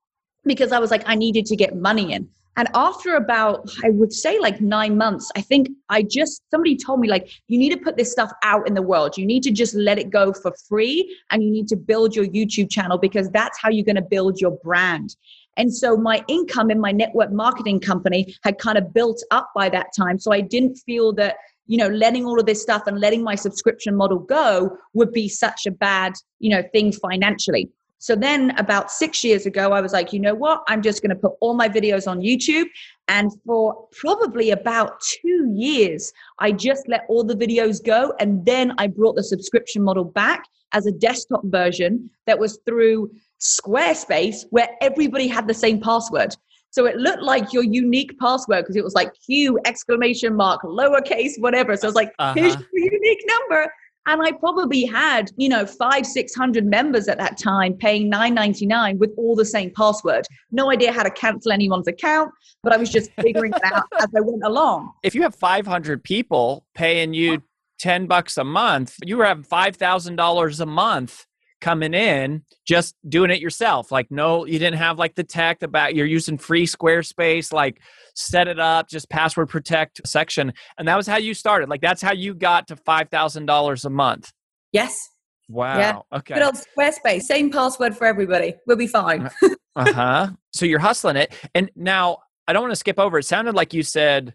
because 0.45 0.71
I 0.71 0.79
was 0.79 0.91
like, 0.91 1.03
I 1.05 1.15
needed 1.15 1.45
to 1.47 1.55
get 1.55 1.75
money 1.75 2.13
in. 2.13 2.29
And 2.57 2.69
after 2.73 3.15
about, 3.15 3.69
I 3.83 3.89
would 3.89 4.13
say 4.13 4.39
like 4.39 4.61
nine 4.61 4.97
months, 4.97 5.29
I 5.35 5.41
think 5.41 5.69
I 5.89 6.03
just, 6.03 6.41
somebody 6.51 6.77
told 6.77 7.01
me, 7.01 7.09
like, 7.09 7.29
you 7.47 7.57
need 7.57 7.71
to 7.71 7.77
put 7.77 7.97
this 7.97 8.11
stuff 8.11 8.31
out 8.43 8.65
in 8.65 8.73
the 8.73 8.81
world. 8.81 9.17
You 9.17 9.25
need 9.25 9.43
to 9.43 9.51
just 9.51 9.75
let 9.75 9.99
it 9.99 10.09
go 10.09 10.31
for 10.31 10.53
free 10.69 11.17
and 11.31 11.43
you 11.43 11.51
need 11.51 11.67
to 11.67 11.75
build 11.75 12.15
your 12.15 12.25
YouTube 12.25 12.69
channel 12.69 12.97
because 12.97 13.29
that's 13.31 13.59
how 13.61 13.69
you're 13.69 13.83
going 13.85 13.97
to 13.97 14.01
build 14.01 14.39
your 14.39 14.57
brand. 14.63 15.17
And 15.57 15.73
so 15.73 15.97
my 15.97 16.23
income 16.27 16.71
in 16.71 16.79
my 16.79 16.91
network 16.91 17.31
marketing 17.31 17.81
company 17.81 18.35
had 18.43 18.57
kind 18.57 18.77
of 18.77 18.93
built 18.93 19.21
up 19.31 19.49
by 19.53 19.67
that 19.69 19.87
time. 19.97 20.17
So 20.17 20.31
I 20.31 20.39
didn't 20.41 20.75
feel 20.75 21.11
that, 21.13 21.35
you 21.67 21.77
know, 21.77 21.87
letting 21.87 22.25
all 22.25 22.39
of 22.39 22.45
this 22.45 22.61
stuff 22.61 22.87
and 22.87 22.99
letting 22.99 23.23
my 23.23 23.35
subscription 23.35 23.95
model 23.95 24.19
go 24.19 24.77
would 24.93 25.11
be 25.11 25.27
such 25.27 25.65
a 25.65 25.71
bad, 25.71 26.13
you 26.39 26.49
know, 26.49 26.63
thing 26.71 26.93
financially. 26.93 27.69
So 27.99 28.15
then 28.15 28.51
about 28.57 28.91
six 28.91 29.23
years 29.23 29.45
ago, 29.45 29.71
I 29.71 29.81
was 29.81 29.93
like, 29.93 30.13
you 30.13 30.19
know 30.19 30.35
what? 30.35 30.63
I'm 30.67 30.81
just 30.81 31.01
going 31.01 31.09
to 31.09 31.15
put 31.15 31.33
all 31.39 31.53
my 31.53 31.69
videos 31.69 32.07
on 32.07 32.19
YouTube. 32.19 32.65
And 33.07 33.31
for 33.45 33.87
probably 33.99 34.51
about 34.51 34.99
two 35.01 35.51
years, 35.53 36.11
I 36.39 36.51
just 36.51 36.87
let 36.87 37.05
all 37.09 37.23
the 37.23 37.35
videos 37.35 37.83
go. 37.83 38.13
And 38.19 38.45
then 38.45 38.73
I 38.77 38.87
brought 38.87 39.15
the 39.15 39.23
subscription 39.23 39.83
model 39.83 40.03
back 40.03 40.43
as 40.73 40.85
a 40.85 40.91
desktop 40.91 41.41
version 41.45 42.09
that 42.27 42.37
was 42.37 42.59
through 42.65 43.11
Squarespace, 43.41 44.45
where 44.49 44.69
everybody 44.81 45.27
had 45.27 45.47
the 45.47 45.53
same 45.53 45.79
password. 45.79 46.35
So 46.71 46.85
it 46.87 46.97
looked 46.97 47.23
like 47.23 47.53
your 47.53 47.63
unique 47.63 48.19
password 48.19 48.63
because 48.63 48.75
it 48.75 48.83
was 48.83 48.95
like 48.95 49.13
Q 49.25 49.57
exclamation 49.65 50.35
mark, 50.35 50.61
lowercase, 50.63 51.39
whatever. 51.39 51.77
So 51.77 51.87
I 51.87 51.89
was 51.89 51.95
like, 51.95 52.13
uh-huh. 52.19 52.33
here's 52.35 52.55
your 52.55 52.91
unique 52.91 53.23
number. 53.27 53.71
And 54.07 54.21
I 54.21 54.31
probably 54.33 54.85
had, 54.85 55.31
you 55.35 55.49
know, 55.49 55.65
five, 55.65 56.05
600 56.05 56.65
members 56.65 57.07
at 57.07 57.17
that 57.17 57.37
time 57.37 57.73
paying 57.73 58.11
9.99 58.11 58.97
with 58.99 59.11
all 59.17 59.35
the 59.35 59.45
same 59.45 59.71
password. 59.71 60.27
No 60.51 60.71
idea 60.71 60.91
how 60.91 61.03
to 61.03 61.09
cancel 61.09 61.51
anyone's 61.51 61.87
account, 61.87 62.31
but 62.61 62.71
I 62.71 62.77
was 62.77 62.89
just 62.91 63.11
figuring 63.19 63.51
it 63.55 63.63
out 63.63 63.85
as 63.99 64.07
I 64.15 64.21
went 64.21 64.43
along. 64.43 64.91
If 65.03 65.15
you 65.15 65.23
have 65.23 65.33
500 65.35 66.03
people 66.03 66.65
paying 66.75 67.13
you 67.13 67.41
10 67.79 68.05
bucks 68.05 68.37
a 68.37 68.43
month, 68.43 68.95
you 69.03 69.17
were 69.17 69.25
having 69.25 69.43
$5,000 69.43 70.59
a 70.59 70.65
month 70.65 71.25
coming 71.61 71.93
in 71.93 72.43
just 72.65 72.95
doing 73.07 73.31
it 73.31 73.39
yourself 73.39 73.91
like 73.91 74.09
no 74.11 74.45
you 74.45 74.59
didn't 74.59 74.77
have 74.77 74.99
like 74.99 75.15
the 75.15 75.23
tech 75.23 75.63
about 75.63 75.95
you're 75.95 76.05
using 76.05 76.37
free 76.37 76.65
squarespace 76.65 77.53
like 77.53 77.81
set 78.13 78.47
it 78.47 78.59
up 78.59 78.89
just 78.89 79.09
password 79.09 79.49
protect 79.49 80.05
section 80.05 80.53
and 80.77 80.87
that 80.87 80.95
was 80.95 81.07
how 81.07 81.17
you 81.17 81.33
started 81.33 81.69
like 81.69 81.81
that's 81.81 82.01
how 82.01 82.11
you 82.11 82.33
got 82.33 82.67
to 82.67 82.75
$5000 82.75 83.85
a 83.85 83.89
month. 83.89 84.31
Yes. 84.71 85.09
Wow 85.47 85.77
yeah. 85.79 85.99
okay. 86.17 86.33
Good 86.35 86.43
old 86.43 86.55
squarespace 86.55 87.23
same 87.23 87.49
password 87.51 87.97
for 87.97 88.05
everybody 88.05 88.55
we'll 88.67 88.77
be 88.77 88.87
fine. 88.87 89.29
Uh-huh. 89.77 90.29
So 90.53 90.65
you're 90.65 90.79
hustling 90.79 91.17
it 91.17 91.33
and 91.53 91.69
now 91.75 92.19
i 92.47 92.53
don't 92.53 92.61
want 92.61 92.71
to 92.71 92.77
skip 92.77 92.97
over 92.99 93.19
it 93.19 93.23
sounded 93.23 93.55
like 93.55 93.73
you 93.73 93.83
said 93.83 94.33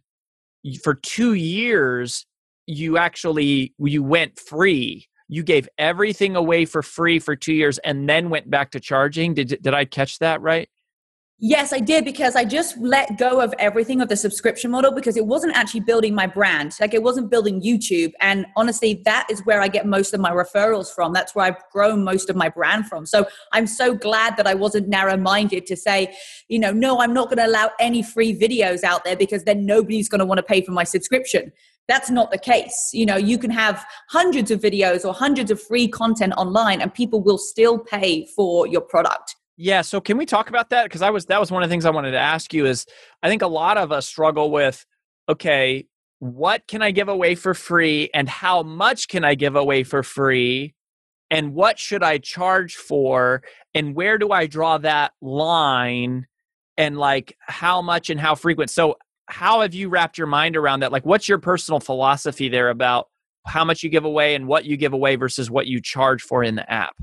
for 0.82 0.94
two 0.94 1.34
years 1.34 2.26
you 2.66 2.98
actually 2.98 3.74
you 3.78 4.02
went 4.02 4.38
free 4.38 5.08
you 5.30 5.44
gave 5.44 5.68
everything 5.78 6.34
away 6.34 6.64
for 6.64 6.82
free 6.82 7.20
for 7.20 7.36
two 7.36 7.54
years 7.54 7.78
and 7.78 8.08
then 8.08 8.30
went 8.30 8.50
back 8.50 8.72
to 8.72 8.80
charging. 8.80 9.32
Did 9.32 9.58
did 9.62 9.72
I 9.72 9.84
catch 9.84 10.18
that 10.18 10.42
right? 10.42 10.68
Yes, 11.42 11.72
I 11.72 11.78
did 11.78 12.04
because 12.04 12.36
I 12.36 12.44
just 12.44 12.76
let 12.76 13.16
go 13.16 13.40
of 13.40 13.54
everything 13.58 14.02
of 14.02 14.10
the 14.10 14.16
subscription 14.16 14.70
model 14.70 14.92
because 14.92 15.16
it 15.16 15.24
wasn't 15.24 15.56
actually 15.56 15.80
building 15.80 16.14
my 16.14 16.26
brand. 16.26 16.76
Like 16.78 16.92
it 16.92 17.02
wasn't 17.02 17.30
building 17.30 17.62
YouTube. 17.62 18.12
And 18.20 18.44
honestly, 18.56 19.00
that 19.06 19.26
is 19.30 19.40
where 19.46 19.62
I 19.62 19.68
get 19.68 19.86
most 19.86 20.12
of 20.12 20.20
my 20.20 20.32
referrals 20.32 20.94
from. 20.94 21.14
That's 21.14 21.34
where 21.34 21.46
I've 21.46 21.62
grown 21.72 22.04
most 22.04 22.28
of 22.28 22.36
my 22.36 22.50
brand 22.50 22.88
from. 22.88 23.06
So 23.06 23.26
I'm 23.52 23.66
so 23.66 23.94
glad 23.94 24.36
that 24.36 24.46
I 24.46 24.52
wasn't 24.52 24.88
narrow 24.88 25.16
minded 25.16 25.64
to 25.66 25.76
say, 25.76 26.14
you 26.48 26.58
know, 26.58 26.72
no, 26.72 27.00
I'm 27.00 27.14
not 27.14 27.28
going 27.28 27.38
to 27.38 27.46
allow 27.46 27.70
any 27.80 28.02
free 28.02 28.38
videos 28.38 28.84
out 28.84 29.04
there 29.04 29.16
because 29.16 29.44
then 29.44 29.64
nobody's 29.64 30.10
going 30.10 30.18
to 30.18 30.26
want 30.26 30.38
to 30.38 30.42
pay 30.42 30.60
for 30.60 30.72
my 30.72 30.84
subscription. 30.84 31.52
That's 31.90 32.08
not 32.08 32.30
the 32.30 32.38
case. 32.38 32.90
You 32.92 33.04
know, 33.04 33.16
you 33.16 33.36
can 33.36 33.50
have 33.50 33.84
hundreds 34.10 34.52
of 34.52 34.60
videos 34.60 35.04
or 35.04 35.12
hundreds 35.12 35.50
of 35.50 35.60
free 35.60 35.88
content 35.88 36.32
online 36.36 36.80
and 36.80 36.94
people 36.94 37.20
will 37.20 37.36
still 37.36 37.80
pay 37.80 38.26
for 38.36 38.68
your 38.68 38.80
product. 38.80 39.34
Yeah, 39.56 39.82
so 39.82 40.00
can 40.00 40.16
we 40.16 40.24
talk 40.24 40.48
about 40.48 40.70
that? 40.70 40.84
Because 40.84 41.02
I 41.02 41.10
was 41.10 41.26
that 41.26 41.40
was 41.40 41.50
one 41.50 41.64
of 41.64 41.68
the 41.68 41.72
things 41.72 41.84
I 41.84 41.90
wanted 41.90 42.12
to 42.12 42.18
ask 42.18 42.54
you 42.54 42.64
is 42.64 42.86
I 43.24 43.28
think 43.28 43.42
a 43.42 43.48
lot 43.48 43.76
of 43.76 43.90
us 43.90 44.06
struggle 44.06 44.52
with 44.52 44.86
okay, 45.28 45.88
what 46.20 46.68
can 46.68 46.80
I 46.80 46.92
give 46.92 47.08
away 47.08 47.34
for 47.34 47.54
free 47.54 48.08
and 48.14 48.28
how 48.28 48.62
much 48.62 49.08
can 49.08 49.24
I 49.24 49.34
give 49.34 49.56
away 49.56 49.82
for 49.82 50.04
free? 50.04 50.74
And 51.28 51.54
what 51.54 51.76
should 51.80 52.04
I 52.04 52.18
charge 52.18 52.76
for? 52.76 53.42
And 53.74 53.96
where 53.96 54.16
do 54.16 54.30
I 54.30 54.46
draw 54.46 54.78
that 54.78 55.12
line? 55.20 56.28
And 56.76 56.96
like 56.96 57.36
how 57.40 57.82
much 57.82 58.10
and 58.10 58.20
how 58.20 58.36
frequent? 58.36 58.70
So 58.70 58.96
how 59.30 59.60
have 59.60 59.74
you 59.74 59.88
wrapped 59.88 60.18
your 60.18 60.26
mind 60.26 60.56
around 60.56 60.80
that? 60.80 60.92
Like, 60.92 61.06
what's 61.06 61.28
your 61.28 61.38
personal 61.38 61.80
philosophy 61.80 62.48
there 62.48 62.70
about 62.70 63.08
how 63.46 63.64
much 63.64 63.82
you 63.82 63.88
give 63.88 64.04
away 64.04 64.34
and 64.34 64.46
what 64.46 64.64
you 64.64 64.76
give 64.76 64.92
away 64.92 65.16
versus 65.16 65.50
what 65.50 65.66
you 65.66 65.80
charge 65.80 66.22
for 66.22 66.42
in 66.42 66.56
the 66.56 66.70
app? 66.70 66.96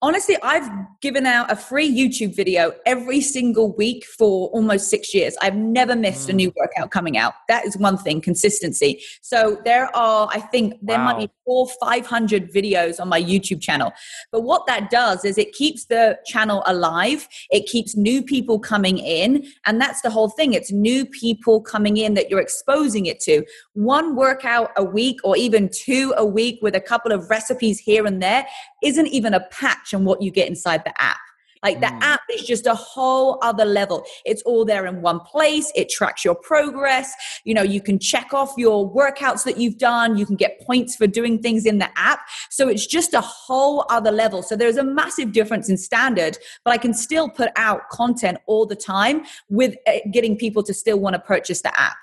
Honestly, 0.00 0.36
I've 0.42 0.68
given 1.00 1.26
out 1.26 1.50
a 1.50 1.56
free 1.56 1.90
YouTube 1.90 2.34
video 2.34 2.72
every 2.86 3.20
single 3.20 3.74
week 3.76 4.04
for 4.04 4.48
almost 4.48 4.88
six 4.88 5.12
years. 5.12 5.36
I've 5.40 5.56
never 5.56 5.96
missed 5.96 6.28
mm. 6.28 6.32
a 6.32 6.34
new 6.34 6.52
workout 6.56 6.90
coming 6.90 7.16
out. 7.16 7.34
That 7.48 7.66
is 7.66 7.76
one 7.76 7.98
thing, 7.98 8.20
consistency. 8.20 9.02
So 9.22 9.58
there 9.64 9.94
are, 9.96 10.28
I 10.32 10.40
think 10.40 10.74
there 10.82 10.98
wow. 10.98 11.04
might 11.04 11.18
be 11.18 11.30
four, 11.44 11.68
500 11.80 12.52
videos 12.52 13.00
on 13.00 13.08
my 13.08 13.20
YouTube 13.20 13.60
channel. 13.60 13.92
But 14.30 14.42
what 14.42 14.66
that 14.66 14.90
does 14.90 15.24
is 15.24 15.38
it 15.38 15.52
keeps 15.52 15.86
the 15.86 16.18
channel 16.26 16.62
alive. 16.66 17.26
It 17.50 17.66
keeps 17.66 17.96
new 17.96 18.22
people 18.22 18.58
coming 18.60 18.98
in. 18.98 19.46
And 19.66 19.80
that's 19.80 20.02
the 20.02 20.10
whole 20.10 20.28
thing. 20.28 20.52
It's 20.52 20.70
new 20.70 21.06
people 21.06 21.60
coming 21.60 21.96
in 21.96 22.14
that 22.14 22.30
you're 22.30 22.40
exposing 22.40 23.06
it 23.06 23.20
to. 23.20 23.44
One 23.74 24.14
workout 24.14 24.70
a 24.76 24.84
week 24.84 25.18
or 25.24 25.36
even 25.36 25.70
two 25.72 26.14
a 26.16 26.24
week 26.24 26.60
with 26.62 26.74
a 26.74 26.80
couple 26.80 27.12
of 27.12 27.30
recipes 27.30 27.78
here 27.78 28.06
and 28.06 28.22
there 28.22 28.46
isn't 28.82 29.08
even 29.08 29.34
a 29.34 29.40
patch 29.48 29.87
on 29.94 30.04
what 30.04 30.22
you 30.22 30.30
get 30.30 30.48
inside 30.48 30.84
the 30.84 31.00
app. 31.00 31.18
Like 31.62 31.80
the 31.80 31.86
mm. 31.86 32.00
app 32.00 32.20
is 32.32 32.42
just 32.42 32.66
a 32.66 32.74
whole 32.74 33.38
other 33.42 33.64
level. 33.64 34.04
It's 34.24 34.42
all 34.42 34.64
there 34.64 34.86
in 34.86 35.02
one 35.02 35.20
place. 35.20 35.72
It 35.74 35.88
tracks 35.88 36.24
your 36.24 36.34
progress. 36.34 37.12
You 37.44 37.54
know, 37.54 37.62
you 37.62 37.80
can 37.80 37.98
check 37.98 38.32
off 38.32 38.52
your 38.56 38.92
workouts 38.92 39.44
that 39.44 39.58
you've 39.58 39.78
done. 39.78 40.16
You 40.16 40.26
can 40.26 40.36
get 40.36 40.60
points 40.60 40.96
for 40.96 41.06
doing 41.06 41.40
things 41.40 41.66
in 41.66 41.78
the 41.78 41.88
app. 41.98 42.20
So 42.50 42.68
it's 42.68 42.86
just 42.86 43.14
a 43.14 43.20
whole 43.20 43.84
other 43.90 44.12
level. 44.12 44.42
So 44.42 44.56
there's 44.56 44.76
a 44.76 44.84
massive 44.84 45.32
difference 45.32 45.68
in 45.68 45.76
standard, 45.76 46.38
but 46.64 46.72
I 46.72 46.78
can 46.78 46.94
still 46.94 47.28
put 47.28 47.50
out 47.56 47.88
content 47.90 48.38
all 48.46 48.66
the 48.66 48.76
time 48.76 49.24
with 49.48 49.76
eh, 49.86 50.00
getting 50.12 50.36
people 50.36 50.62
to 50.64 50.74
still 50.74 50.98
want 50.98 51.14
to 51.14 51.20
purchase 51.20 51.62
the 51.62 51.78
app. 51.78 51.96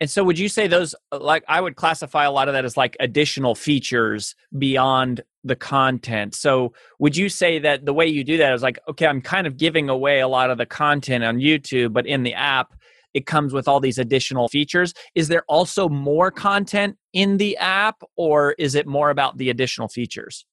And 0.00 0.10
so, 0.10 0.24
would 0.24 0.38
you 0.38 0.48
say 0.48 0.66
those, 0.66 0.94
uh, 1.12 1.18
like, 1.18 1.44
I 1.48 1.60
would 1.60 1.76
classify 1.76 2.24
a 2.24 2.30
lot 2.30 2.48
of 2.48 2.54
that 2.54 2.64
as 2.64 2.76
like 2.76 2.96
additional 3.00 3.54
features 3.54 4.34
beyond 4.58 5.22
the 5.44 5.56
content. 5.56 6.34
So, 6.34 6.72
would 6.98 7.16
you 7.16 7.28
say 7.28 7.58
that 7.60 7.84
the 7.84 7.94
way 7.94 8.06
you 8.06 8.24
do 8.24 8.36
that 8.38 8.52
is 8.52 8.62
like, 8.62 8.78
okay, 8.88 9.06
I'm 9.06 9.20
kind 9.20 9.46
of 9.46 9.56
giving 9.56 9.88
away 9.88 10.20
a 10.20 10.28
lot 10.28 10.50
of 10.50 10.58
the 10.58 10.66
content 10.66 11.24
on 11.24 11.38
YouTube, 11.38 11.92
but 11.92 12.06
in 12.06 12.22
the 12.22 12.34
app, 12.34 12.74
it 13.14 13.26
comes 13.26 13.52
with 13.52 13.68
all 13.68 13.80
these 13.80 13.98
additional 13.98 14.48
features. 14.48 14.92
Is 15.14 15.28
there 15.28 15.44
also 15.48 15.88
more 15.88 16.30
content 16.30 16.96
in 17.12 17.36
the 17.36 17.56
app, 17.58 18.02
or 18.16 18.52
is 18.58 18.74
it 18.74 18.86
more 18.86 19.10
about 19.10 19.38
the 19.38 19.50
additional 19.50 19.88
features? 19.88 20.44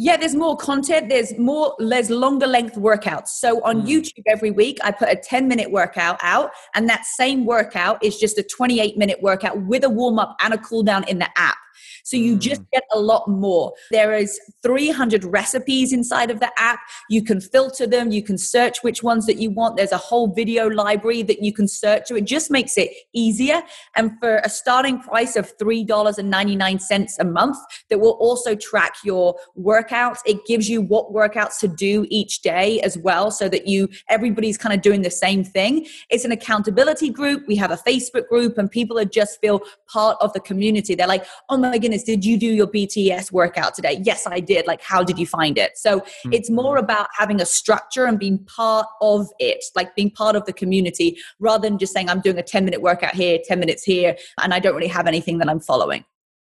Yeah, 0.00 0.16
there's 0.16 0.36
more 0.36 0.56
content. 0.56 1.08
There's 1.08 1.36
more, 1.36 1.74
there's 1.80 2.08
longer 2.08 2.46
length 2.46 2.76
workouts. 2.76 3.28
So 3.28 3.60
on 3.64 3.82
mm. 3.82 3.88
YouTube 3.88 4.22
every 4.28 4.52
week, 4.52 4.78
I 4.84 4.92
put 4.92 5.08
a 5.08 5.16
10 5.16 5.48
minute 5.48 5.72
workout 5.72 6.20
out, 6.22 6.50
and 6.76 6.88
that 6.88 7.04
same 7.04 7.44
workout 7.44 8.02
is 8.02 8.16
just 8.16 8.38
a 8.38 8.44
28 8.44 8.96
minute 8.96 9.20
workout 9.22 9.60
with 9.66 9.82
a 9.82 9.90
warm 9.90 10.20
up 10.20 10.36
and 10.40 10.54
a 10.54 10.58
cool 10.58 10.84
down 10.84 11.02
in 11.08 11.18
the 11.18 11.28
app. 11.36 11.56
So 12.04 12.16
you 12.16 12.36
mm. 12.36 12.40
just 12.40 12.62
get 12.72 12.84
a 12.92 12.98
lot 12.98 13.28
more. 13.28 13.72
There 13.90 14.12
is 14.12 14.38
300 14.62 15.24
recipes 15.24 15.92
inside 15.92 16.30
of 16.30 16.40
the 16.40 16.50
app. 16.58 16.80
You 17.10 17.22
can 17.22 17.40
filter 17.40 17.86
them. 17.86 18.10
You 18.10 18.22
can 18.22 18.38
search 18.38 18.82
which 18.82 19.02
ones 19.02 19.26
that 19.26 19.38
you 19.38 19.50
want. 19.50 19.76
There's 19.76 19.92
a 19.92 19.98
whole 19.98 20.32
video 20.32 20.68
library 20.68 21.22
that 21.22 21.42
you 21.42 21.52
can 21.52 21.68
search. 21.68 22.08
So 22.08 22.16
it 22.16 22.24
just 22.24 22.50
makes 22.50 22.76
it 22.78 22.90
easier. 23.12 23.62
And 23.96 24.12
for 24.20 24.36
a 24.38 24.48
starting 24.48 25.00
price 25.00 25.36
of 25.36 25.56
$3.99 25.58 27.18
a 27.18 27.24
month 27.24 27.58
that 27.90 27.98
will 27.98 28.12
also 28.12 28.54
track 28.54 28.94
your 29.04 29.36
workouts, 29.58 30.18
it 30.26 30.44
gives 30.46 30.68
you 30.68 30.80
what 30.80 31.12
workouts 31.12 31.58
to 31.60 31.68
do 31.68 32.06
each 32.10 32.42
day 32.42 32.80
as 32.80 32.96
well 32.98 33.30
so 33.30 33.48
that 33.48 33.66
you 33.66 33.88
everybody's 34.08 34.58
kind 34.58 34.74
of 34.74 34.82
doing 34.82 35.02
the 35.02 35.10
same 35.10 35.44
thing. 35.44 35.86
It's 36.10 36.24
an 36.24 36.32
accountability 36.32 37.10
group. 37.10 37.44
We 37.46 37.56
have 37.56 37.70
a 37.70 37.76
Facebook 37.76 38.28
group 38.28 38.58
and 38.58 38.70
people 38.70 38.98
are 38.98 39.04
just 39.04 39.40
feel 39.40 39.60
part 39.92 40.16
of 40.20 40.32
the 40.32 40.40
community. 40.40 40.94
They're 40.94 41.06
like, 41.06 41.26
oh 41.48 41.56
my 41.56 41.67
my 41.70 41.78
goodness, 41.78 42.02
did 42.02 42.24
you 42.24 42.38
do 42.38 42.46
your 42.46 42.66
BTS 42.66 43.32
workout 43.32 43.74
today? 43.74 44.00
Yes, 44.02 44.26
I 44.26 44.40
did. 44.40 44.66
Like, 44.66 44.82
how 44.82 45.02
did 45.02 45.18
you 45.18 45.26
find 45.26 45.58
it? 45.58 45.76
So 45.76 46.00
mm-hmm. 46.00 46.32
it's 46.32 46.50
more 46.50 46.76
about 46.76 47.08
having 47.16 47.40
a 47.40 47.46
structure 47.46 48.06
and 48.06 48.18
being 48.18 48.38
part 48.44 48.86
of 49.00 49.28
it, 49.38 49.64
like 49.74 49.94
being 49.94 50.10
part 50.10 50.36
of 50.36 50.44
the 50.46 50.52
community 50.52 51.18
rather 51.38 51.68
than 51.68 51.78
just 51.78 51.92
saying, 51.92 52.08
I'm 52.08 52.20
doing 52.20 52.38
a 52.38 52.42
10 52.42 52.64
minute 52.64 52.82
workout 52.82 53.14
here, 53.14 53.38
10 53.44 53.58
minutes 53.58 53.82
here, 53.82 54.16
and 54.42 54.52
I 54.54 54.58
don't 54.58 54.74
really 54.74 54.88
have 54.88 55.06
anything 55.06 55.38
that 55.38 55.48
I'm 55.48 55.60
following. 55.60 56.04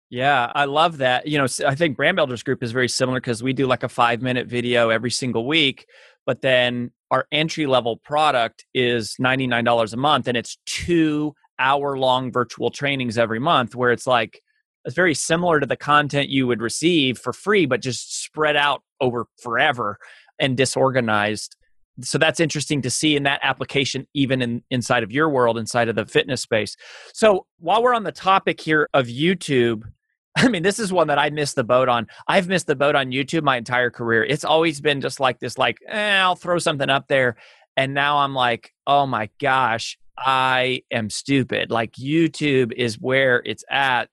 Yeah, 0.09 0.51
I 0.53 0.65
love 0.65 0.97
that. 0.97 1.25
You 1.25 1.37
know, 1.37 1.47
I 1.65 1.73
think 1.73 1.95
Brand 1.95 2.17
Builders 2.17 2.43
Group 2.43 2.61
is 2.61 2.73
very 2.73 2.89
similar 2.89 3.21
because 3.21 3.41
we 3.41 3.53
do 3.53 3.65
like 3.65 3.83
a 3.83 3.89
five 3.89 4.21
minute 4.21 4.47
video 4.47 4.89
every 4.89 5.11
single 5.11 5.47
week, 5.47 5.87
but 6.25 6.41
then 6.41 6.91
our 7.11 7.27
entry 7.31 7.65
level 7.65 7.97
product 7.97 8.65
is 8.73 9.15
$99 9.21 9.93
a 9.93 9.97
month 9.97 10.27
and 10.27 10.35
it's 10.35 10.57
two 10.65 11.33
hour 11.59 11.97
long 11.97 12.31
virtual 12.31 12.71
trainings 12.71 13.17
every 13.17 13.39
month 13.39 13.73
where 13.73 13.91
it's 13.91 14.05
like, 14.05 14.41
it's 14.85 14.95
very 14.95 15.13
similar 15.13 15.59
to 15.59 15.65
the 15.65 15.75
content 15.75 16.29
you 16.29 16.47
would 16.47 16.61
receive 16.61 17.17
for 17.17 17.33
free, 17.33 17.65
but 17.65 17.81
just 17.81 18.23
spread 18.23 18.55
out 18.55 18.81
over 18.99 19.27
forever 19.41 19.97
and 20.39 20.57
disorganized. 20.57 21.55
So 22.01 22.17
that's 22.17 22.39
interesting 22.39 22.81
to 22.83 22.89
see 22.89 23.15
in 23.15 23.23
that 23.23 23.41
application, 23.43 24.07
even 24.13 24.41
in 24.41 24.63
inside 24.71 25.03
of 25.03 25.11
your 25.11 25.29
world, 25.29 25.57
inside 25.57 25.89
of 25.89 25.95
the 25.95 26.05
fitness 26.05 26.41
space. 26.41 26.75
So 27.13 27.45
while 27.59 27.83
we're 27.83 27.93
on 27.93 28.03
the 28.03 28.11
topic 28.11 28.59
here 28.59 28.89
of 28.93 29.07
YouTube, 29.07 29.83
I 30.37 30.47
mean, 30.47 30.63
this 30.63 30.79
is 30.79 30.93
one 30.93 31.07
that 31.07 31.19
I 31.19 31.29
missed 31.29 31.55
the 31.55 31.63
boat 31.63 31.89
on. 31.89 32.07
I've 32.27 32.47
missed 32.47 32.67
the 32.67 32.75
boat 32.75 32.95
on 32.95 33.11
YouTube 33.11 33.43
my 33.43 33.57
entire 33.57 33.89
career. 33.89 34.23
It's 34.23 34.45
always 34.45 34.79
been 34.79 35.01
just 35.01 35.19
like 35.19 35.39
this, 35.39 35.57
like, 35.57 35.77
eh, 35.87 36.19
I'll 36.19 36.37
throw 36.37 36.57
something 36.57 36.89
up 36.89 37.07
there. 37.07 37.35
And 37.75 37.93
now 37.93 38.19
I'm 38.19 38.33
like, 38.33 38.73
oh 38.87 39.05
my 39.05 39.29
gosh, 39.39 39.97
I 40.17 40.83
am 40.91 41.09
stupid. 41.09 41.71
Like 41.71 41.93
YouTube 41.93 42.71
is 42.73 42.99
where 42.99 43.41
it's 43.45 43.63
at 43.69 44.09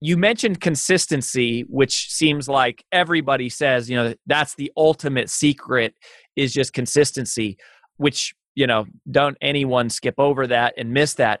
you 0.00 0.16
mentioned 0.16 0.60
consistency 0.60 1.62
which 1.68 2.10
seems 2.12 2.48
like 2.48 2.84
everybody 2.92 3.48
says 3.48 3.88
you 3.88 3.96
know 3.96 4.14
that's 4.26 4.54
the 4.54 4.70
ultimate 4.76 5.30
secret 5.30 5.94
is 6.36 6.52
just 6.52 6.72
consistency 6.72 7.56
which 7.96 8.34
you 8.54 8.66
know 8.66 8.86
don't 9.10 9.36
anyone 9.40 9.88
skip 9.88 10.14
over 10.18 10.46
that 10.46 10.74
and 10.76 10.92
miss 10.92 11.14
that 11.14 11.40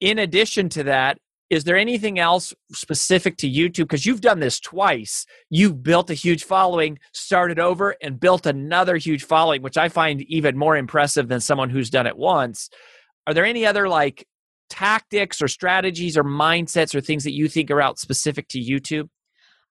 in 0.00 0.18
addition 0.18 0.68
to 0.68 0.84
that 0.84 1.18
is 1.50 1.64
there 1.64 1.76
anything 1.76 2.18
else 2.18 2.52
specific 2.72 3.38
to 3.38 3.50
YouTube? 3.50 3.84
Because 3.84 4.04
you've 4.04 4.20
done 4.20 4.38
this 4.38 4.60
twice. 4.60 5.24
You've 5.48 5.82
built 5.82 6.10
a 6.10 6.14
huge 6.14 6.44
following, 6.44 6.98
started 7.12 7.58
over, 7.58 7.96
and 8.02 8.20
built 8.20 8.44
another 8.44 8.96
huge 8.98 9.24
following, 9.24 9.62
which 9.62 9.78
I 9.78 9.88
find 9.88 10.20
even 10.22 10.58
more 10.58 10.76
impressive 10.76 11.28
than 11.28 11.40
someone 11.40 11.70
who's 11.70 11.88
done 11.88 12.06
it 12.06 12.18
once. 12.18 12.68
Are 13.26 13.32
there 13.32 13.46
any 13.46 13.64
other 13.64 13.88
like 13.88 14.26
tactics 14.68 15.40
or 15.42 15.48
strategies 15.48 16.16
or 16.16 16.24
mindsets 16.24 16.94
or 16.94 17.00
things 17.00 17.24
that 17.24 17.32
you 17.32 17.48
think 17.48 17.70
are 17.70 17.80
out 17.80 17.98
specific 17.98 18.48
to 18.48 18.58
YouTube? 18.58 19.08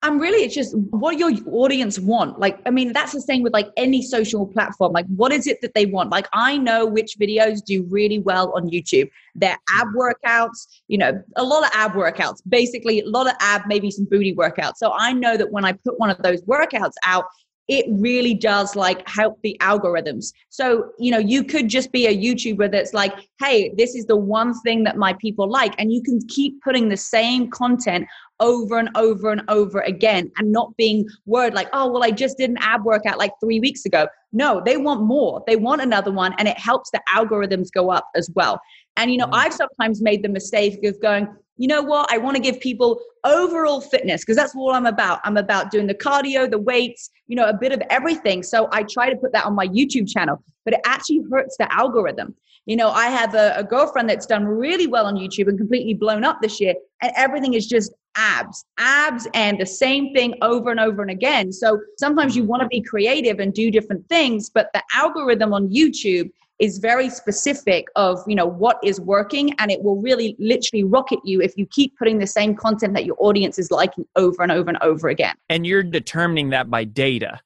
And 0.03 0.21
really, 0.21 0.45
it's 0.45 0.53
just 0.53 0.77
what 0.91 1.17
your 1.17 1.31
audience 1.47 1.97
want. 1.97 2.39
Like, 2.39 2.59
I 2.67 2.69
mean, 2.69 2.93
that's 2.93 3.13
the 3.13 3.21
same 3.21 3.41
with 3.41 3.51
like 3.51 3.69
any 3.77 4.03
social 4.03 4.45
platform. 4.45 4.93
Like, 4.93 5.07
what 5.07 5.31
is 5.31 5.47
it 5.47 5.59
that 5.61 5.73
they 5.73 5.87
want? 5.87 6.11
Like, 6.11 6.27
I 6.33 6.55
know 6.57 6.85
which 6.85 7.17
videos 7.19 7.65
do 7.65 7.83
really 7.89 8.19
well 8.19 8.53
on 8.55 8.69
YouTube. 8.69 9.09
They're 9.33 9.57
hmm. 9.71 9.79
ab 9.79 9.87
workouts, 9.97 10.67
you 10.87 10.99
know, 10.99 11.19
a 11.35 11.43
lot 11.43 11.63
of 11.63 11.71
ab 11.73 11.93
workouts, 11.93 12.43
basically, 12.47 13.01
a 13.01 13.09
lot 13.09 13.27
of 13.27 13.33
ab, 13.39 13.63
maybe 13.65 13.89
some 13.89 14.05
booty 14.05 14.35
workouts. 14.35 14.75
So 14.77 14.93
I 14.95 15.13
know 15.13 15.35
that 15.35 15.51
when 15.51 15.65
I 15.65 15.71
put 15.71 15.99
one 15.99 16.11
of 16.11 16.19
those 16.19 16.43
workouts 16.43 16.93
out, 17.03 17.25
it 17.67 17.85
really 17.89 18.33
does 18.33 18.75
like 18.75 19.07
help 19.07 19.39
the 19.41 19.57
algorithms. 19.61 20.31
So, 20.49 20.91
you 20.97 21.11
know, 21.11 21.17
you 21.17 21.43
could 21.43 21.67
just 21.67 21.91
be 21.91 22.07
a 22.07 22.15
YouTuber 22.15 22.71
that's 22.71 22.93
like, 22.93 23.13
hey, 23.39 23.73
this 23.77 23.93
is 23.93 24.05
the 24.05 24.15
one 24.15 24.57
thing 24.61 24.83
that 24.85 24.97
my 24.97 25.13
people 25.13 25.49
like. 25.49 25.73
And 25.77 25.91
you 25.91 26.01
can 26.01 26.19
keep 26.29 26.61
putting 26.61 26.87
the 26.87 26.97
same 26.97 27.49
content 27.49 28.07
over 28.39 28.77
and 28.77 28.89
over 28.95 29.31
and 29.31 29.41
over 29.49 29.81
again 29.81 30.31
and 30.37 30.51
not 30.51 30.75
being 30.77 31.07
worried 31.25 31.53
like, 31.53 31.67
oh, 31.73 31.91
well, 31.91 32.03
I 32.03 32.11
just 32.11 32.37
did 32.37 32.49
an 32.49 32.57
ab 32.59 32.85
workout 32.85 33.17
like 33.17 33.33
three 33.41 33.59
weeks 33.59 33.85
ago. 33.85 34.07
No, 34.31 34.61
they 34.63 34.77
want 34.77 35.01
more. 35.01 35.43
They 35.45 35.55
want 35.57 35.81
another 35.81 36.11
one. 36.11 36.35
And 36.37 36.47
it 36.47 36.57
helps 36.57 36.91
the 36.91 37.01
algorithms 37.09 37.71
go 37.71 37.89
up 37.89 38.07
as 38.15 38.29
well. 38.33 38.61
And, 38.95 39.11
you 39.11 39.17
know, 39.17 39.25
mm-hmm. 39.25 39.35
I've 39.35 39.53
sometimes 39.53 40.01
made 40.01 40.23
the 40.23 40.29
mistake 40.29 40.83
of 40.85 41.01
going, 41.01 41.27
you 41.57 41.67
know 41.67 41.81
what? 41.81 42.11
I 42.11 42.17
want 42.17 42.35
to 42.35 42.41
give 42.41 42.59
people 42.59 43.01
overall 43.23 43.81
fitness 43.81 44.21
because 44.21 44.37
that's 44.37 44.55
all 44.55 44.71
I'm 44.71 44.85
about. 44.85 45.19
I'm 45.23 45.37
about 45.37 45.71
doing 45.71 45.87
the 45.87 45.95
cardio, 45.95 46.49
the 46.49 46.59
weights, 46.59 47.09
you 47.27 47.35
know, 47.35 47.45
a 47.45 47.53
bit 47.53 47.71
of 47.71 47.81
everything. 47.89 48.43
So 48.43 48.69
I 48.71 48.83
try 48.83 49.09
to 49.09 49.15
put 49.15 49.33
that 49.33 49.45
on 49.45 49.53
my 49.55 49.67
YouTube 49.67 50.07
channel, 50.07 50.43
but 50.65 50.73
it 50.75 50.81
actually 50.85 51.23
hurts 51.29 51.57
the 51.57 51.71
algorithm. 51.73 52.35
You 52.65 52.75
know, 52.75 52.89
I 52.89 53.07
have 53.07 53.33
a, 53.33 53.53
a 53.57 53.63
girlfriend 53.63 54.09
that's 54.09 54.25
done 54.25 54.45
really 54.45 54.87
well 54.87 55.05
on 55.05 55.15
YouTube 55.15 55.47
and 55.47 55.57
completely 55.57 55.93
blown 55.93 56.23
up 56.23 56.41
this 56.41 56.59
year, 56.59 56.75
and 57.01 57.11
everything 57.15 57.53
is 57.53 57.65
just 57.65 57.93
abs, 58.17 58.65
abs, 58.77 59.27
and 59.33 59.59
the 59.59 59.65
same 59.65 60.13
thing 60.13 60.33
over 60.41 60.69
and 60.69 60.79
over 60.79 61.01
and 61.01 61.11
again. 61.11 61.53
So 61.53 61.79
sometimes 61.97 62.35
you 62.35 62.43
want 62.43 62.63
to 62.63 62.67
be 62.67 62.81
creative 62.81 63.39
and 63.39 63.53
do 63.53 63.71
different 63.71 64.07
things, 64.09 64.49
but 64.49 64.69
the 64.73 64.83
algorithm 64.93 65.53
on 65.53 65.69
YouTube 65.69 66.29
is 66.59 66.79
very 66.79 67.09
specific 67.09 67.87
of 67.95 68.19
you 68.27 68.35
know 68.35 68.45
what 68.45 68.77
is 68.83 68.99
working 68.99 69.53
and 69.59 69.71
it 69.71 69.81
will 69.83 70.01
really 70.01 70.35
literally 70.39 70.83
rocket 70.83 71.19
you 71.23 71.41
if 71.41 71.57
you 71.57 71.65
keep 71.67 71.97
putting 71.97 72.17
the 72.17 72.27
same 72.27 72.55
content 72.55 72.93
that 72.93 73.05
your 73.05 73.15
audience 73.19 73.59
is 73.59 73.71
liking 73.71 74.05
over 74.15 74.41
and 74.41 74.51
over 74.51 74.69
and 74.69 74.77
over 74.81 75.09
again 75.09 75.35
and 75.49 75.65
you're 75.65 75.83
determining 75.83 76.49
that 76.49 76.69
by 76.69 76.83
data 76.83 77.39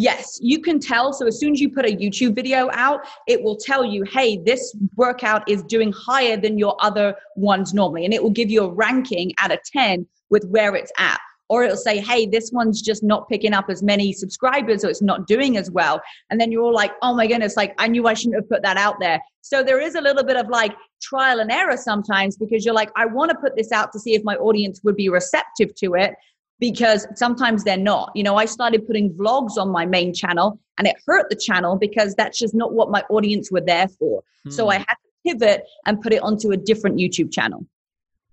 Yes, 0.00 0.38
you 0.40 0.60
can 0.60 0.78
tell. 0.78 1.12
So 1.12 1.26
as 1.26 1.40
soon 1.40 1.54
as 1.54 1.60
you 1.60 1.70
put 1.70 1.84
a 1.84 1.88
YouTube 1.88 2.36
video 2.36 2.70
out, 2.72 3.00
it 3.26 3.42
will 3.42 3.56
tell 3.56 3.84
you, 3.84 4.04
hey, 4.04 4.36
this 4.36 4.76
workout 4.94 5.48
is 5.50 5.64
doing 5.64 5.92
higher 5.92 6.36
than 6.36 6.56
your 6.56 6.76
other 6.78 7.16
ones 7.34 7.74
normally. 7.74 8.04
And 8.04 8.14
it 8.14 8.22
will 8.22 8.30
give 8.30 8.48
you 8.48 8.62
a 8.62 8.72
ranking 8.72 9.32
out 9.38 9.50
of 9.50 9.58
10 9.64 10.06
with 10.30 10.46
where 10.50 10.76
it's 10.76 10.92
at 10.98 11.18
or 11.48 11.64
it'll 11.64 11.76
say, 11.76 11.98
hey, 11.98 12.26
this 12.26 12.50
one's 12.52 12.82
just 12.82 13.02
not 13.02 13.28
picking 13.28 13.54
up 13.54 13.66
as 13.70 13.82
many 13.82 14.12
subscribers 14.12 14.84
or 14.84 14.88
it's 14.88 15.02
not 15.02 15.26
doing 15.26 15.56
as 15.56 15.70
well. 15.70 16.00
And 16.30 16.40
then 16.40 16.52
you're 16.52 16.62
all 16.62 16.74
like, 16.74 16.92
oh 17.02 17.14
my 17.14 17.26
goodness, 17.26 17.56
like 17.56 17.74
I 17.78 17.88
knew 17.88 18.06
I 18.06 18.14
shouldn't 18.14 18.36
have 18.36 18.48
put 18.48 18.62
that 18.62 18.76
out 18.76 18.96
there. 19.00 19.20
So 19.40 19.62
there 19.62 19.80
is 19.80 19.94
a 19.94 20.00
little 20.00 20.24
bit 20.24 20.36
of 20.36 20.48
like 20.48 20.74
trial 21.00 21.40
and 21.40 21.50
error 21.50 21.76
sometimes 21.76 22.36
because 22.36 22.64
you're 22.64 22.74
like, 22.74 22.90
I 22.96 23.06
want 23.06 23.30
to 23.30 23.38
put 23.38 23.56
this 23.56 23.72
out 23.72 23.92
to 23.92 23.98
see 23.98 24.14
if 24.14 24.22
my 24.24 24.36
audience 24.36 24.80
would 24.84 24.96
be 24.96 25.08
receptive 25.08 25.74
to 25.76 25.94
it 25.94 26.14
because 26.60 27.06
sometimes 27.14 27.64
they're 27.64 27.76
not. 27.76 28.10
You 28.14 28.24
know, 28.24 28.36
I 28.36 28.44
started 28.44 28.86
putting 28.86 29.14
vlogs 29.14 29.56
on 29.56 29.70
my 29.70 29.86
main 29.86 30.12
channel 30.12 30.60
and 30.76 30.86
it 30.86 30.96
hurt 31.06 31.30
the 31.30 31.36
channel 31.36 31.76
because 31.76 32.14
that's 32.14 32.38
just 32.38 32.54
not 32.54 32.74
what 32.74 32.90
my 32.90 33.02
audience 33.08 33.50
were 33.50 33.60
there 33.60 33.88
for. 33.88 34.22
Hmm. 34.44 34.50
So 34.50 34.68
I 34.68 34.78
had 34.78 34.84
to 34.84 35.32
pivot 35.32 35.64
and 35.86 36.00
put 36.00 36.12
it 36.12 36.22
onto 36.22 36.50
a 36.50 36.56
different 36.56 36.96
YouTube 36.96 37.32
channel. 37.32 37.64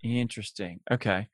Interesting. 0.04 0.80
Okay. 0.92 1.28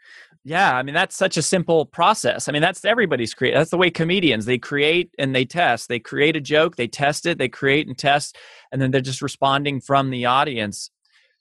Yeah, 0.43 0.75
I 0.75 0.81
mean 0.81 0.95
that's 0.95 1.15
such 1.15 1.37
a 1.37 1.41
simple 1.41 1.85
process. 1.85 2.49
I 2.49 2.51
mean 2.51 2.63
that's 2.63 2.83
everybody's 2.83 3.33
create. 3.33 3.53
That's 3.53 3.69
the 3.69 3.77
way 3.77 3.91
comedians 3.91 4.45
they 4.45 4.57
create 4.57 5.11
and 5.19 5.35
they 5.35 5.45
test. 5.45 5.87
They 5.87 5.99
create 5.99 6.35
a 6.35 6.41
joke, 6.41 6.77
they 6.77 6.87
test 6.87 7.27
it, 7.27 7.37
they 7.37 7.49
create 7.49 7.87
and 7.87 7.97
test, 7.97 8.37
and 8.71 8.81
then 8.81 8.89
they're 8.89 9.01
just 9.01 9.21
responding 9.21 9.81
from 9.81 10.09
the 10.09 10.25
audience. 10.25 10.89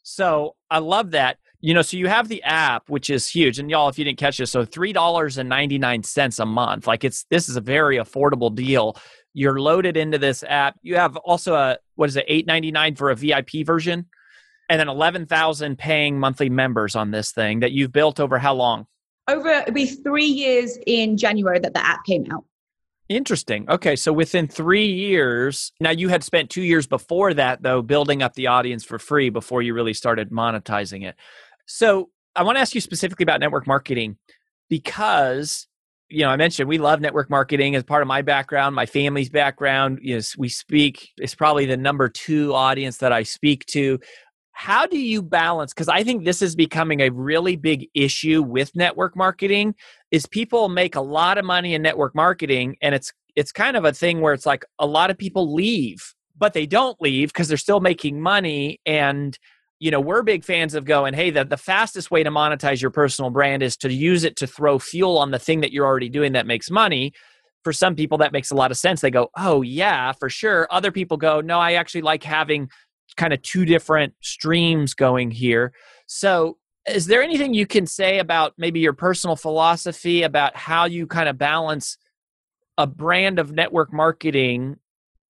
So 0.02 0.56
I 0.70 0.78
love 0.78 1.12
that. 1.12 1.38
You 1.62 1.74
know, 1.74 1.82
so 1.82 1.96
you 1.98 2.08
have 2.08 2.28
the 2.28 2.42
app, 2.42 2.88
which 2.88 3.10
is 3.10 3.28
huge, 3.28 3.58
and 3.58 3.70
y'all, 3.70 3.90
if 3.90 3.98
you 3.98 4.04
didn't 4.04 4.18
catch 4.18 4.38
this, 4.38 4.50
so 4.50 4.64
three 4.64 4.92
dollars 4.92 5.38
and 5.38 5.48
ninety 5.48 5.78
nine 5.78 6.02
cents 6.02 6.38
a 6.38 6.46
month. 6.46 6.86
Like 6.86 7.04
it's 7.04 7.24
this 7.30 7.48
is 7.48 7.56
a 7.56 7.60
very 7.60 7.96
affordable 7.96 8.54
deal. 8.54 8.96
You're 9.32 9.60
loaded 9.60 9.96
into 9.96 10.18
this 10.18 10.42
app. 10.42 10.78
You 10.82 10.96
have 10.96 11.16
also 11.16 11.54
a 11.54 11.78
what 11.96 12.08
is 12.10 12.16
it, 12.16 12.24
eight 12.28 12.46
ninety 12.46 12.70
nine 12.70 12.96
for 12.96 13.10
a 13.10 13.16
VIP 13.16 13.64
version 13.64 14.06
and 14.70 14.78
then 14.78 14.88
11,000 14.88 15.76
paying 15.76 16.18
monthly 16.18 16.48
members 16.48 16.94
on 16.94 17.10
this 17.10 17.32
thing 17.32 17.60
that 17.60 17.72
you've 17.72 17.92
built 17.92 18.20
over 18.20 18.38
how 18.38 18.54
long? 18.54 18.86
Over 19.28 19.48
it'll 19.48 19.74
be 19.74 19.86
three 19.86 20.26
years 20.26 20.78
in 20.86 21.16
January 21.16 21.58
that 21.58 21.74
the 21.74 21.84
app 21.84 22.04
came 22.04 22.24
out. 22.32 22.44
Interesting. 23.08 23.68
Okay, 23.68 23.96
so 23.96 24.12
within 24.12 24.46
three 24.46 24.86
years, 24.86 25.72
now 25.80 25.90
you 25.90 26.08
had 26.08 26.22
spent 26.22 26.50
two 26.50 26.62
years 26.62 26.86
before 26.86 27.34
that, 27.34 27.60
though, 27.60 27.82
building 27.82 28.22
up 28.22 28.34
the 28.34 28.46
audience 28.46 28.84
for 28.84 29.00
free 29.00 29.28
before 29.28 29.60
you 29.60 29.74
really 29.74 29.92
started 29.92 30.30
monetizing 30.30 31.04
it. 31.04 31.16
So 31.66 32.10
I 32.36 32.44
want 32.44 32.56
to 32.56 32.60
ask 32.60 32.72
you 32.72 32.80
specifically 32.80 33.24
about 33.24 33.40
network 33.40 33.66
marketing 33.66 34.16
because 34.68 35.66
you 36.12 36.24
know, 36.24 36.28
I 36.28 36.36
mentioned 36.36 36.68
we 36.68 36.78
love 36.78 37.00
network 37.00 37.30
marketing 37.30 37.76
as 37.76 37.84
part 37.84 38.02
of 38.02 38.08
my 38.08 38.22
background, 38.22 38.74
my 38.74 38.86
family's 38.86 39.30
background. 39.30 40.00
Is 40.02 40.36
we 40.36 40.48
speak, 40.48 41.08
it's 41.16 41.36
probably 41.36 41.66
the 41.66 41.76
number 41.76 42.08
two 42.08 42.52
audience 42.52 42.98
that 42.98 43.12
I 43.12 43.22
speak 43.22 43.64
to 43.66 44.00
how 44.52 44.86
do 44.86 44.98
you 44.98 45.22
balance 45.22 45.72
because 45.72 45.88
i 45.88 46.02
think 46.02 46.24
this 46.24 46.42
is 46.42 46.54
becoming 46.54 47.00
a 47.00 47.10
really 47.10 47.56
big 47.56 47.88
issue 47.94 48.42
with 48.42 48.74
network 48.74 49.16
marketing 49.16 49.74
is 50.10 50.26
people 50.26 50.68
make 50.68 50.96
a 50.96 51.00
lot 51.00 51.38
of 51.38 51.44
money 51.44 51.74
in 51.74 51.82
network 51.82 52.14
marketing 52.14 52.76
and 52.82 52.94
it's 52.94 53.12
it's 53.36 53.52
kind 53.52 53.76
of 53.76 53.84
a 53.84 53.92
thing 53.92 54.20
where 54.20 54.34
it's 54.34 54.46
like 54.46 54.64
a 54.78 54.86
lot 54.86 55.10
of 55.10 55.16
people 55.16 55.54
leave 55.54 56.14
but 56.36 56.52
they 56.54 56.66
don't 56.66 57.00
leave 57.00 57.28
because 57.28 57.48
they're 57.48 57.56
still 57.56 57.80
making 57.80 58.20
money 58.20 58.80
and 58.86 59.38
you 59.80 59.90
know 59.90 60.00
we're 60.00 60.22
big 60.22 60.44
fans 60.44 60.74
of 60.74 60.84
going 60.84 61.14
hey 61.14 61.30
the, 61.30 61.44
the 61.44 61.56
fastest 61.56 62.10
way 62.10 62.22
to 62.22 62.30
monetize 62.30 62.80
your 62.80 62.90
personal 62.90 63.30
brand 63.30 63.62
is 63.62 63.76
to 63.76 63.92
use 63.92 64.24
it 64.24 64.36
to 64.36 64.46
throw 64.46 64.78
fuel 64.78 65.18
on 65.18 65.30
the 65.30 65.38
thing 65.38 65.60
that 65.60 65.72
you're 65.72 65.86
already 65.86 66.08
doing 66.08 66.32
that 66.32 66.46
makes 66.46 66.70
money. 66.70 67.12
For 67.62 67.74
some 67.74 67.94
people 67.94 68.16
that 68.18 68.32
makes 68.32 68.50
a 68.50 68.54
lot 68.54 68.70
of 68.70 68.78
sense. 68.78 69.02
They 69.02 69.10
go 69.10 69.28
oh 69.36 69.60
yeah 69.60 70.12
for 70.12 70.30
sure. 70.30 70.66
Other 70.70 70.90
people 70.90 71.18
go 71.18 71.42
no 71.42 71.58
i 71.58 71.72
actually 71.74 72.02
like 72.02 72.22
having 72.22 72.70
kind 73.20 73.34
of 73.34 73.42
two 73.42 73.66
different 73.66 74.14
streams 74.22 74.94
going 74.94 75.30
here. 75.30 75.74
So, 76.06 76.56
is 76.88 77.04
there 77.04 77.22
anything 77.22 77.52
you 77.52 77.66
can 77.66 77.86
say 77.86 78.18
about 78.18 78.54
maybe 78.56 78.80
your 78.80 78.94
personal 78.94 79.36
philosophy 79.36 80.22
about 80.22 80.56
how 80.56 80.86
you 80.86 81.06
kind 81.06 81.28
of 81.28 81.36
balance 81.36 81.98
a 82.78 82.86
brand 82.86 83.38
of 83.38 83.52
network 83.52 83.92
marketing 83.92 84.76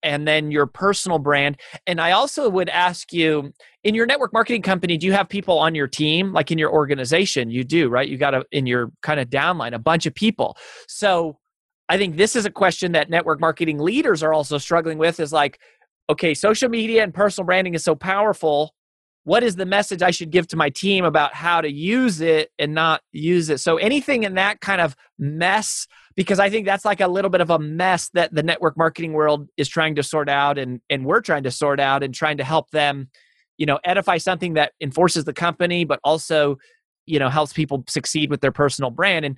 and 0.05 0.27
then 0.27 0.53
your 0.53 0.67
personal 0.67 1.19
brand? 1.19 1.59
And 1.89 2.01
I 2.01 2.13
also 2.13 2.49
would 2.49 2.69
ask 2.69 3.13
you 3.13 3.53
in 3.83 3.97
your 3.97 4.07
network 4.07 4.33
marketing 4.33 4.63
company, 4.63 4.97
do 4.97 5.07
you 5.07 5.13
have 5.13 5.29
people 5.29 5.59
on 5.59 5.75
your 5.75 5.89
team, 5.89 6.33
like 6.33 6.53
in 6.53 6.59
your 6.59 6.73
organization? 6.73 7.51
You 7.51 7.65
do, 7.65 7.89
right? 7.89 8.09
You 8.09 8.17
got 8.17 8.35
a, 8.35 8.45
in 8.53 8.67
your 8.67 8.93
kind 9.03 9.19
of 9.19 9.29
downline, 9.29 9.75
a 9.75 9.81
bunch 9.81 10.07
of 10.07 10.15
people. 10.15 10.57
So, 10.87 11.39
I 11.89 11.99
think 11.99 12.17
this 12.17 12.37
is 12.37 12.47
a 12.47 12.51
question 12.51 12.93
that 12.93 13.11
network 13.11 13.41
marketing 13.41 13.81
leaders 13.81 14.23
are 14.23 14.33
also 14.33 14.59
struggling 14.59 14.97
with 14.97 15.19
is 15.19 15.33
like, 15.33 15.59
okay, 16.11 16.35
social 16.35 16.69
media 16.69 17.05
and 17.05 17.15
personal 17.15 17.47
branding 17.47 17.75
is 17.75 17.85
so 17.85 17.95
powerful. 17.95 18.75
What 19.25 19.45
is 19.45 19.55
the 19.57 19.67
message 19.67 20.03
I 20.03 20.11
should 20.11 20.31
give 20.31 20.49
to 20.49 20.57
my 20.57 20.71
team 20.71 21.05
about 21.05 21.35
how 21.35 21.61
to 21.61 21.71
use 21.71 22.21
it 22.21 22.51
and 22.59 22.75
not 22.75 23.03
use 23.13 23.49
it? 23.49 23.59
So, 23.59 23.77
anything 23.77 24.25
in 24.25 24.35
that 24.35 24.61
kind 24.61 24.81
of 24.81 24.97
mess, 25.19 25.87
because 26.17 26.41
I 26.41 26.51
think 26.51 26.67
that's 26.67 26.85
like 26.85 27.01
a 27.01 27.07
little 27.07 27.31
bit 27.31 27.41
of 27.41 27.51
a 27.51 27.59
mess 27.59 28.11
that 28.15 28.35
the 28.35 28.43
network 28.43 28.77
marketing 28.77 29.13
world 29.13 29.49
is 29.57 29.69
trying 29.69 29.95
to 29.97 30.03
sort 30.03 30.29
out 30.29 30.59
and, 30.59 30.81
and 30.91 31.05
we're 31.05 31.21
trying 31.21 31.45
to 31.45 31.51
sort 31.51 31.79
out 31.79 32.03
and 32.03 32.13
trying 32.13 32.39
to 32.39 32.45
help 32.45 32.71
them, 32.71 33.09
you 33.57 33.67
know, 33.67 33.79
edify 33.85 34.19
something 34.19 34.55
that 34.55 34.73
enforces 34.81 35.25
the 35.25 35.35
company, 35.35 35.85
but 35.85 36.01
also, 36.03 36.57
you 37.07 37.19
know, 37.19 37.29
helps 37.29 37.53
people 37.53 37.85
succeed 37.89 38.31
with 38.31 38.41
their 38.41 38.53
personal 38.53 38.91
brand. 38.91 39.25
And 39.25 39.37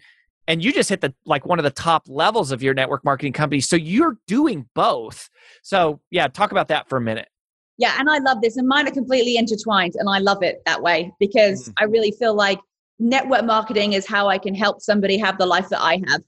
and 0.48 0.62
you 0.62 0.72
just 0.72 0.88
hit 0.88 1.00
the 1.00 1.14
like 1.24 1.46
one 1.46 1.59
of 1.59 1.62
the 1.64 1.70
top 1.70 2.05
levels 2.09 2.52
of 2.52 2.62
your 2.62 2.74
network 2.74 3.05
marketing 3.05 3.33
company 3.33 3.61
so 3.61 3.76
you're 3.76 4.18
doing 4.26 4.66
both 4.74 5.31
so 5.62 6.00
yeah 6.11 6.26
talk 6.28 6.52
about 6.52 6.68
that 6.68 6.88
for 6.88 6.96
a 6.96 7.00
minute 7.00 7.28
yeah 7.78 7.96
and 7.98 8.11
i 8.11 8.18
love 8.18 8.40
this 8.42 8.57
and 8.57 8.66
mine 8.66 8.87
are 8.87 8.92
completely 8.92 9.37
intertwined 9.37 9.94
and 9.96 10.09
i 10.09 10.18
love 10.18 10.42
it 10.42 10.62
that 10.66 10.83
way 10.83 11.12
because 11.18 11.68
mm. 11.68 11.72
i 11.78 11.85
really 11.85 12.12
feel 12.18 12.35
like 12.35 12.59
network 12.98 13.44
marketing 13.44 13.92
is 13.92 14.07
how 14.07 14.28
i 14.28 14.38
can 14.38 14.55
help 14.55 14.81
somebody 14.81 15.16
have 15.16 15.38
the 15.38 15.46
life 15.46 15.68
that 15.68 15.81
i 15.81 16.00
have 16.09 16.22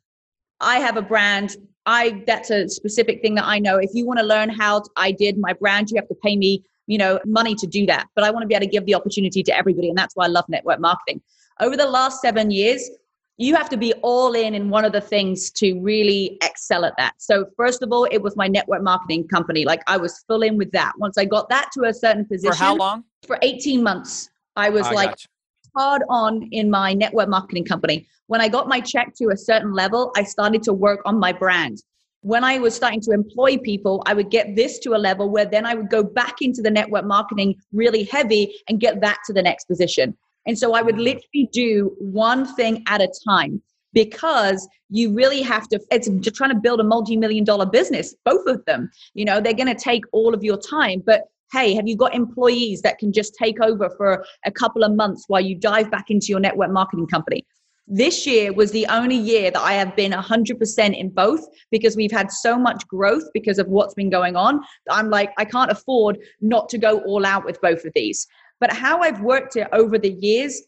i 0.60 0.78
have 0.78 0.96
a 0.96 1.02
brand 1.02 1.56
i 1.86 2.22
that's 2.26 2.50
a 2.50 2.68
specific 2.68 3.20
thing 3.22 3.34
that 3.34 3.44
i 3.44 3.58
know 3.58 3.78
if 3.78 3.90
you 3.94 4.06
want 4.06 4.18
to 4.18 4.24
learn 4.24 4.48
how 4.48 4.82
i 4.96 5.10
did 5.10 5.36
my 5.38 5.52
brand 5.52 5.90
you 5.90 5.96
have 5.96 6.08
to 6.08 6.16
pay 6.22 6.36
me 6.36 6.62
you 6.86 6.98
know, 6.98 7.18
money 7.24 7.54
to 7.54 7.66
do 7.66 7.86
that, 7.86 8.06
but 8.14 8.24
I 8.24 8.30
want 8.30 8.42
to 8.42 8.46
be 8.46 8.54
able 8.54 8.66
to 8.66 8.70
give 8.70 8.84
the 8.86 8.94
opportunity 8.94 9.42
to 9.42 9.56
everybody. 9.56 9.88
And 9.88 9.96
that's 9.96 10.14
why 10.14 10.24
I 10.26 10.28
love 10.28 10.44
network 10.48 10.80
marketing. 10.80 11.22
Over 11.60 11.76
the 11.76 11.86
last 11.86 12.20
seven 12.20 12.50
years, 12.50 12.90
you 13.36 13.56
have 13.56 13.68
to 13.70 13.76
be 13.76 13.92
all 13.94 14.34
in 14.34 14.54
in 14.54 14.70
one 14.70 14.84
of 14.84 14.92
the 14.92 15.00
things 15.00 15.50
to 15.50 15.80
really 15.80 16.38
excel 16.42 16.84
at 16.84 16.94
that. 16.98 17.14
So, 17.18 17.46
first 17.56 17.82
of 17.82 17.90
all, 17.92 18.04
it 18.10 18.18
was 18.18 18.36
my 18.36 18.46
network 18.46 18.82
marketing 18.82 19.26
company. 19.26 19.64
Like 19.64 19.82
I 19.86 19.96
was 19.96 20.24
full 20.28 20.42
in 20.42 20.56
with 20.56 20.70
that. 20.72 20.92
Once 20.98 21.18
I 21.18 21.24
got 21.24 21.48
that 21.48 21.70
to 21.74 21.84
a 21.84 21.94
certain 21.94 22.24
position. 22.26 22.52
For 22.52 22.58
how 22.58 22.76
long? 22.76 23.04
For 23.26 23.38
18 23.42 23.82
months. 23.82 24.30
I 24.56 24.70
was 24.70 24.86
I 24.86 24.92
like 24.92 25.10
gotcha. 25.10 25.28
hard 25.76 26.02
on 26.08 26.48
in 26.52 26.70
my 26.70 26.94
network 26.94 27.28
marketing 27.28 27.64
company. 27.64 28.06
When 28.28 28.40
I 28.40 28.48
got 28.48 28.68
my 28.68 28.80
check 28.80 29.14
to 29.16 29.30
a 29.30 29.36
certain 29.36 29.72
level, 29.72 30.12
I 30.16 30.22
started 30.22 30.62
to 30.64 30.72
work 30.72 31.00
on 31.04 31.18
my 31.18 31.32
brand. 31.32 31.82
When 32.20 32.42
I 32.42 32.58
was 32.58 32.74
starting 32.74 33.00
to 33.02 33.10
employ 33.10 33.58
people, 33.58 34.02
I 34.06 34.14
would 34.14 34.30
get 34.30 34.56
this 34.56 34.78
to 34.80 34.94
a 34.94 34.96
level 34.96 35.28
where 35.28 35.44
then 35.44 35.66
I 35.66 35.74
would 35.74 35.90
go 35.90 36.02
back 36.02 36.40
into 36.40 36.62
the 36.62 36.70
network 36.70 37.04
marketing 37.04 37.56
really 37.72 38.04
heavy 38.04 38.54
and 38.68 38.80
get 38.80 39.00
that 39.02 39.18
to 39.26 39.34
the 39.34 39.42
next 39.42 39.66
position. 39.66 40.16
And 40.46 40.58
so 40.58 40.74
I 40.74 40.82
would 40.82 40.98
literally 40.98 41.48
do 41.52 41.94
one 41.98 42.46
thing 42.54 42.82
at 42.86 43.00
a 43.00 43.12
time 43.26 43.62
because 43.94 44.68
you 44.90 45.12
really 45.14 45.40
have 45.40 45.68
to 45.68 45.80
it's 45.90 46.08
just 46.20 46.36
trying 46.36 46.50
to 46.50 46.56
build 46.56 46.80
a 46.80 46.84
multi-million 46.84 47.44
dollar 47.44 47.64
business 47.64 48.14
both 48.24 48.44
of 48.46 48.62
them 48.66 48.90
you 49.14 49.24
know 49.24 49.40
they're 49.40 49.54
going 49.54 49.68
to 49.68 49.74
take 49.74 50.04
all 50.12 50.34
of 50.34 50.42
your 50.42 50.58
time 50.58 51.00
but 51.06 51.22
hey 51.52 51.74
have 51.74 51.86
you 51.86 51.96
got 51.96 52.12
employees 52.12 52.82
that 52.82 52.98
can 52.98 53.12
just 53.12 53.34
take 53.40 53.60
over 53.60 53.88
for 53.96 54.24
a 54.44 54.50
couple 54.50 54.82
of 54.82 54.92
months 54.92 55.24
while 55.28 55.40
you 55.40 55.54
dive 55.54 55.90
back 55.90 56.10
into 56.10 56.26
your 56.26 56.40
network 56.40 56.70
marketing 56.70 57.06
company 57.06 57.46
this 57.86 58.26
year 58.26 58.52
was 58.52 58.72
the 58.72 58.86
only 58.86 59.16
year 59.16 59.50
that 59.50 59.60
I 59.60 59.74
have 59.74 59.94
been 59.94 60.12
100% 60.12 60.98
in 60.98 61.10
both 61.10 61.46
because 61.70 61.96
we've 61.96 62.10
had 62.10 62.32
so 62.32 62.58
much 62.58 62.86
growth 62.88 63.24
because 63.34 63.58
of 63.58 63.68
what's 63.68 63.92
been 63.92 64.08
going 64.08 64.36
on. 64.36 64.62
I'm 64.90 65.10
like, 65.10 65.32
I 65.36 65.44
can't 65.44 65.70
afford 65.70 66.18
not 66.40 66.70
to 66.70 66.78
go 66.78 67.00
all 67.00 67.26
out 67.26 67.44
with 67.44 67.60
both 67.60 67.84
of 67.84 67.92
these. 67.94 68.26
But 68.60 68.72
how 68.72 69.00
I've 69.00 69.20
worked 69.20 69.56
it 69.56 69.68
over 69.72 69.98
the 69.98 70.12
years 70.12 70.62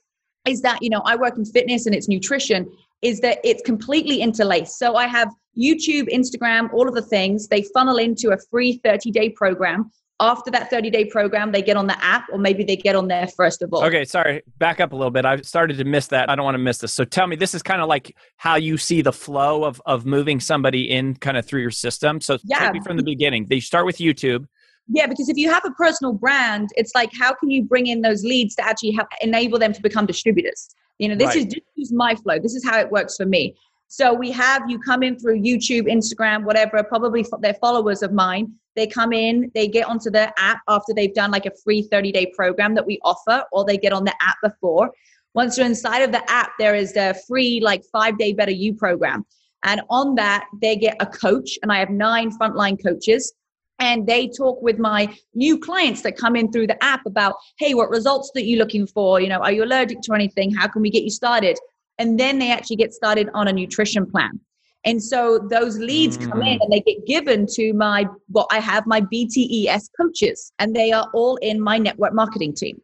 is 0.46 0.62
that, 0.62 0.82
you 0.82 0.90
know, 0.90 1.02
I 1.04 1.16
work 1.16 1.36
in 1.36 1.44
fitness 1.44 1.86
and 1.86 1.94
it's 1.94 2.08
nutrition, 2.08 2.70
is 3.02 3.20
that 3.20 3.38
it's 3.44 3.62
completely 3.62 4.20
interlaced. 4.20 4.78
So 4.78 4.96
I 4.96 5.06
have 5.06 5.28
YouTube, 5.58 6.08
Instagram, 6.12 6.72
all 6.72 6.88
of 6.88 6.94
the 6.94 7.02
things. 7.02 7.48
They 7.48 7.62
funnel 7.74 7.96
into 7.96 8.30
a 8.30 8.38
free 8.50 8.80
30 8.84 9.10
day 9.10 9.30
program. 9.30 9.90
After 10.18 10.50
that 10.52 10.70
30 10.70 10.88
day 10.88 11.04
program 11.04 11.52
they 11.52 11.60
get 11.60 11.76
on 11.76 11.86
the 11.86 12.02
app 12.02 12.24
or 12.32 12.38
maybe 12.38 12.64
they 12.64 12.76
get 12.76 12.96
on 12.96 13.06
there 13.06 13.26
first 13.36 13.60
of 13.60 13.70
all. 13.70 13.84
Okay 13.84 14.06
sorry 14.06 14.42
back 14.56 14.80
up 14.80 14.92
a 14.92 14.96
little 14.96 15.10
bit. 15.10 15.26
I 15.26 15.42
started 15.42 15.76
to 15.76 15.84
miss 15.84 16.06
that. 16.06 16.30
I 16.30 16.34
don't 16.34 16.44
want 16.46 16.54
to 16.54 16.58
miss 16.58 16.78
this. 16.78 16.94
So 16.94 17.04
tell 17.04 17.26
me 17.26 17.36
this 17.36 17.52
is 17.52 17.62
kind 17.62 17.82
of 17.82 17.88
like 17.88 18.16
how 18.38 18.56
you 18.56 18.78
see 18.78 19.02
the 19.02 19.12
flow 19.12 19.64
of 19.64 19.82
of 19.84 20.06
moving 20.06 20.40
somebody 20.40 20.90
in 20.90 21.16
kind 21.16 21.36
of 21.36 21.44
through 21.44 21.60
your 21.60 21.70
system. 21.70 22.22
So 22.22 22.38
yeah. 22.44 22.60
take 22.60 22.72
me 22.72 22.80
from 22.80 22.96
the 22.96 23.02
beginning. 23.02 23.44
They 23.50 23.60
start 23.60 23.84
with 23.84 23.98
youtube 23.98 24.46
yeah, 24.88 25.06
because 25.06 25.28
if 25.28 25.36
you 25.36 25.50
have 25.50 25.64
a 25.64 25.72
personal 25.72 26.12
brand, 26.12 26.70
it's 26.76 26.92
like 26.94 27.10
how 27.18 27.34
can 27.34 27.50
you 27.50 27.62
bring 27.62 27.88
in 27.88 28.02
those 28.02 28.24
leads 28.24 28.54
to 28.56 28.64
actually 28.64 28.92
help 28.92 29.08
enable 29.20 29.58
them 29.58 29.72
to 29.72 29.82
become 29.82 30.06
distributors? 30.06 30.68
You 30.98 31.08
know, 31.08 31.16
this 31.16 31.34
right. 31.34 31.36
is 31.38 31.46
this 31.46 31.62
is 31.76 31.92
my 31.92 32.14
flow. 32.14 32.38
This 32.38 32.54
is 32.54 32.64
how 32.64 32.78
it 32.78 32.90
works 32.90 33.16
for 33.16 33.26
me. 33.26 33.56
So 33.88 34.12
we 34.12 34.30
have 34.32 34.62
you 34.68 34.78
come 34.78 35.02
in 35.02 35.18
through 35.18 35.40
YouTube, 35.40 35.90
Instagram, 35.90 36.44
whatever. 36.44 36.82
Probably 36.82 37.24
they're 37.40 37.54
followers 37.54 38.02
of 38.02 38.12
mine. 38.12 38.52
They 38.74 38.86
come 38.86 39.12
in, 39.12 39.50
they 39.54 39.68
get 39.68 39.86
onto 39.86 40.10
the 40.10 40.32
app 40.38 40.60
after 40.68 40.92
they've 40.92 41.14
done 41.14 41.30
like 41.30 41.46
a 41.46 41.52
free 41.64 41.82
30 41.82 42.12
day 42.12 42.26
program 42.36 42.74
that 42.74 42.86
we 42.86 43.00
offer, 43.02 43.44
or 43.52 43.64
they 43.64 43.78
get 43.78 43.92
on 43.92 44.04
the 44.04 44.14
app 44.20 44.36
before. 44.42 44.92
Once 45.34 45.56
you're 45.56 45.66
inside 45.66 46.00
of 46.00 46.12
the 46.12 46.30
app, 46.30 46.52
there 46.58 46.74
is 46.74 46.92
the 46.92 47.18
free 47.26 47.60
like 47.60 47.82
five 47.92 48.18
day 48.18 48.32
better 48.32 48.52
you 48.52 48.74
program. 48.74 49.24
And 49.62 49.80
on 49.90 50.14
that, 50.14 50.46
they 50.60 50.76
get 50.76 50.96
a 51.00 51.06
coach, 51.06 51.58
and 51.62 51.72
I 51.72 51.78
have 51.78 51.90
nine 51.90 52.30
frontline 52.38 52.80
coaches 52.82 53.32
and 53.78 54.06
they 54.06 54.28
talk 54.28 54.60
with 54.62 54.78
my 54.78 55.14
new 55.34 55.58
clients 55.58 56.02
that 56.02 56.16
come 56.16 56.36
in 56.36 56.50
through 56.50 56.66
the 56.66 56.82
app 56.82 57.04
about 57.06 57.36
hey 57.58 57.74
what 57.74 57.90
results 57.90 58.30
that 58.34 58.44
you're 58.44 58.58
looking 58.58 58.86
for? 58.86 59.20
You 59.20 59.28
know 59.28 59.40
are 59.40 59.52
you 59.52 59.64
allergic 59.64 60.00
to 60.02 60.14
anything? 60.14 60.54
How 60.54 60.68
can 60.68 60.82
we 60.82 60.90
get 60.90 61.04
you 61.04 61.10
started? 61.10 61.58
And 61.98 62.18
then 62.20 62.38
they 62.38 62.50
actually 62.50 62.76
get 62.76 62.92
started 62.92 63.30
on 63.32 63.48
a 63.48 63.52
nutrition 63.52 64.10
plan. 64.10 64.38
And 64.84 65.02
so 65.02 65.38
those 65.50 65.78
leads 65.78 66.16
come 66.16 66.42
in 66.42 66.58
mm. 66.58 66.62
and 66.62 66.72
they 66.72 66.80
get 66.80 67.06
given 67.06 67.46
to 67.54 67.72
my 67.72 68.06
well 68.30 68.46
i 68.50 68.60
have 68.60 68.86
my 68.86 69.00
btes 69.00 69.88
coaches 70.00 70.52
and 70.58 70.74
they 70.74 70.92
are 70.92 71.08
all 71.12 71.36
in 71.36 71.60
my 71.60 71.78
network 71.78 72.14
marketing 72.14 72.54
team. 72.54 72.80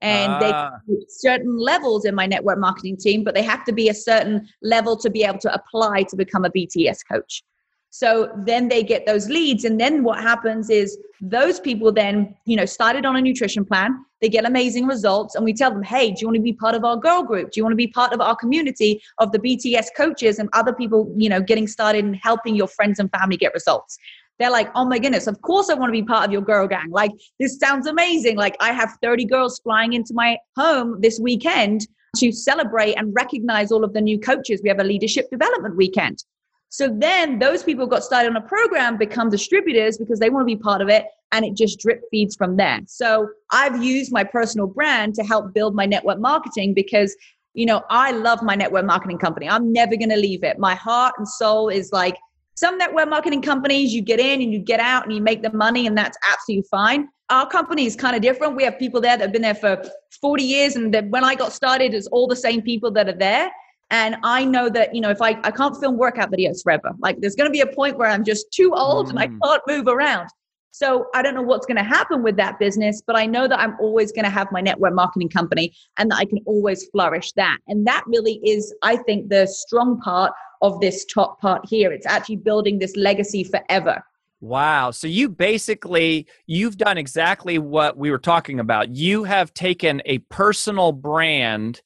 And 0.00 0.32
ah. 0.32 0.70
they 0.86 0.94
certain 1.08 1.58
levels 1.58 2.04
in 2.04 2.14
my 2.14 2.26
network 2.26 2.58
marketing 2.58 2.96
team 2.98 3.24
but 3.24 3.34
they 3.34 3.42
have 3.42 3.64
to 3.64 3.72
be 3.72 3.88
a 3.88 3.94
certain 3.94 4.46
level 4.62 4.96
to 4.98 5.10
be 5.10 5.24
able 5.24 5.40
to 5.40 5.52
apply 5.52 6.04
to 6.04 6.16
become 6.16 6.44
a 6.44 6.50
bts 6.50 6.98
coach 7.10 7.42
so 7.90 8.30
then 8.44 8.68
they 8.68 8.82
get 8.82 9.06
those 9.06 9.28
leads. 9.28 9.64
And 9.64 9.80
then 9.80 10.04
what 10.04 10.20
happens 10.20 10.70
is 10.70 10.98
those 11.20 11.58
people 11.58 11.90
then, 11.90 12.34
you 12.44 12.56
know, 12.56 12.66
started 12.66 13.06
on 13.06 13.16
a 13.16 13.20
nutrition 13.20 13.64
plan, 13.64 14.04
they 14.20 14.28
get 14.28 14.44
amazing 14.44 14.86
results. 14.86 15.34
And 15.34 15.44
we 15.44 15.54
tell 15.54 15.70
them, 15.70 15.82
hey, 15.82 16.10
do 16.10 16.16
you 16.20 16.26
want 16.26 16.36
to 16.36 16.42
be 16.42 16.52
part 16.52 16.74
of 16.74 16.84
our 16.84 16.96
girl 16.96 17.22
group? 17.22 17.50
Do 17.50 17.58
you 17.58 17.64
want 17.64 17.72
to 17.72 17.76
be 17.76 17.88
part 17.88 18.12
of 18.12 18.20
our 18.20 18.36
community 18.36 19.00
of 19.18 19.32
the 19.32 19.38
BTS 19.38 19.88
coaches 19.96 20.38
and 20.38 20.48
other 20.52 20.72
people, 20.72 21.12
you 21.16 21.28
know, 21.28 21.40
getting 21.40 21.66
started 21.66 22.04
and 22.04 22.16
helping 22.16 22.54
your 22.54 22.68
friends 22.68 22.98
and 22.98 23.10
family 23.10 23.36
get 23.36 23.54
results? 23.54 23.98
They're 24.38 24.50
like, 24.50 24.70
oh 24.76 24.84
my 24.84 24.98
goodness, 24.98 25.26
of 25.26 25.40
course 25.42 25.68
I 25.68 25.74
want 25.74 25.88
to 25.88 25.92
be 25.92 26.04
part 26.04 26.26
of 26.26 26.32
your 26.32 26.42
girl 26.42 26.68
gang. 26.68 26.90
Like, 26.90 27.10
this 27.40 27.58
sounds 27.58 27.86
amazing. 27.86 28.36
Like, 28.36 28.56
I 28.60 28.72
have 28.72 28.96
30 29.02 29.24
girls 29.24 29.58
flying 29.58 29.94
into 29.94 30.14
my 30.14 30.36
home 30.56 31.00
this 31.00 31.18
weekend 31.18 31.88
to 32.16 32.30
celebrate 32.30 32.94
and 32.94 33.12
recognize 33.14 33.72
all 33.72 33.82
of 33.82 33.92
the 33.94 34.00
new 34.00 34.18
coaches. 34.18 34.60
We 34.62 34.68
have 34.68 34.78
a 34.78 34.84
leadership 34.84 35.28
development 35.30 35.76
weekend. 35.76 36.22
So 36.70 36.88
then 36.88 37.38
those 37.38 37.62
people 37.62 37.86
got 37.86 38.04
started 38.04 38.30
on 38.30 38.36
a 38.36 38.46
program 38.46 38.96
become 38.96 39.30
distributors 39.30 39.96
because 39.98 40.18
they 40.18 40.30
want 40.30 40.42
to 40.42 40.56
be 40.56 40.60
part 40.60 40.82
of 40.82 40.88
it 40.88 41.06
and 41.32 41.44
it 41.44 41.54
just 41.54 41.78
drip 41.78 42.02
feeds 42.10 42.36
from 42.36 42.56
there. 42.56 42.80
So 42.86 43.28
I've 43.52 43.82
used 43.82 44.12
my 44.12 44.24
personal 44.24 44.66
brand 44.66 45.14
to 45.16 45.22
help 45.22 45.54
build 45.54 45.74
my 45.74 45.86
network 45.86 46.18
marketing 46.18 46.74
because 46.74 47.16
you 47.54 47.66
know, 47.66 47.82
I 47.90 48.12
love 48.12 48.40
my 48.42 48.54
network 48.54 48.84
marketing 48.84 49.18
company. 49.18 49.48
I'm 49.48 49.72
never 49.72 49.96
going 49.96 50.10
to 50.10 50.16
leave 50.16 50.44
it. 50.44 50.60
My 50.60 50.76
heart 50.76 51.14
and 51.18 51.26
soul 51.26 51.70
is 51.70 51.90
like 51.92 52.16
some 52.54 52.78
network 52.78 53.08
marketing 53.08 53.42
companies, 53.42 53.92
you 53.92 54.00
get 54.00 54.20
in 54.20 54.42
and 54.42 54.52
you 54.52 54.60
get 54.60 54.78
out 54.78 55.04
and 55.04 55.12
you 55.12 55.20
make 55.20 55.42
the 55.42 55.52
money, 55.52 55.86
and 55.86 55.96
that's 55.96 56.16
absolutely 56.30 56.66
fine. 56.70 57.08
Our 57.30 57.48
company 57.48 57.84
is 57.84 57.96
kind 57.96 58.14
of 58.14 58.22
different. 58.22 58.56
We 58.56 58.64
have 58.64 58.78
people 58.78 59.00
there 59.00 59.16
that 59.16 59.22
have 59.22 59.32
been 59.32 59.42
there 59.42 59.54
for 59.54 59.82
40 60.20 60.42
years, 60.44 60.76
and 60.76 60.94
when 61.10 61.24
I 61.24 61.34
got 61.34 61.52
started, 61.52 61.94
it's 61.94 62.06
all 62.08 62.28
the 62.28 62.36
same 62.36 62.62
people 62.62 62.90
that 62.92 63.08
are 63.08 63.16
there. 63.16 63.50
And 63.90 64.16
I 64.22 64.44
know 64.44 64.68
that, 64.68 64.94
you 64.94 65.00
know, 65.00 65.10
if 65.10 65.22
I, 65.22 65.38
I 65.44 65.50
can't 65.50 65.76
film 65.76 65.96
workout 65.96 66.30
videos 66.30 66.62
forever, 66.62 66.92
like 66.98 67.20
there's 67.20 67.34
going 67.34 67.48
to 67.48 67.52
be 67.52 67.60
a 67.60 67.66
point 67.66 67.96
where 67.96 68.10
I'm 68.10 68.24
just 68.24 68.50
too 68.52 68.72
old 68.74 69.06
mm. 69.06 69.10
and 69.10 69.18
I 69.18 69.28
mm. 69.28 69.38
can't 69.42 69.62
move 69.66 69.88
around. 69.88 70.28
So 70.70 71.06
I 71.14 71.22
don't 71.22 71.34
know 71.34 71.42
what's 71.42 71.66
going 71.66 71.78
to 71.78 71.82
happen 71.82 72.22
with 72.22 72.36
that 72.36 72.58
business, 72.58 73.02
but 73.04 73.16
I 73.16 73.26
know 73.26 73.48
that 73.48 73.58
I'm 73.58 73.76
always 73.80 74.12
going 74.12 74.26
to 74.26 74.30
have 74.30 74.52
my 74.52 74.60
network 74.60 74.94
marketing 74.94 75.28
company 75.28 75.74
and 75.96 76.10
that 76.10 76.18
I 76.18 76.24
can 76.24 76.38
always 76.44 76.86
flourish 76.88 77.32
that. 77.32 77.58
And 77.66 77.86
that 77.86 78.04
really 78.06 78.40
is, 78.44 78.74
I 78.82 78.96
think, 78.96 79.28
the 79.28 79.46
strong 79.46 80.00
part 80.00 80.32
of 80.62 80.80
this 80.80 81.04
top 81.06 81.40
part 81.40 81.66
here. 81.66 81.90
It's 81.90 82.06
actually 82.06 82.36
building 82.36 82.78
this 82.78 82.94
legacy 82.94 83.42
forever. 83.42 84.04
Wow. 84.40 84.92
So 84.92 85.08
you 85.08 85.28
basically 85.28 86.28
you've 86.46 86.76
done 86.76 86.96
exactly 86.96 87.58
what 87.58 87.96
we 87.96 88.10
were 88.10 88.18
talking 88.18 88.60
about. 88.60 88.94
You 88.94 89.24
have 89.24 89.52
taken 89.52 90.00
a 90.04 90.18
personal 90.18 90.92
brand 90.92 91.82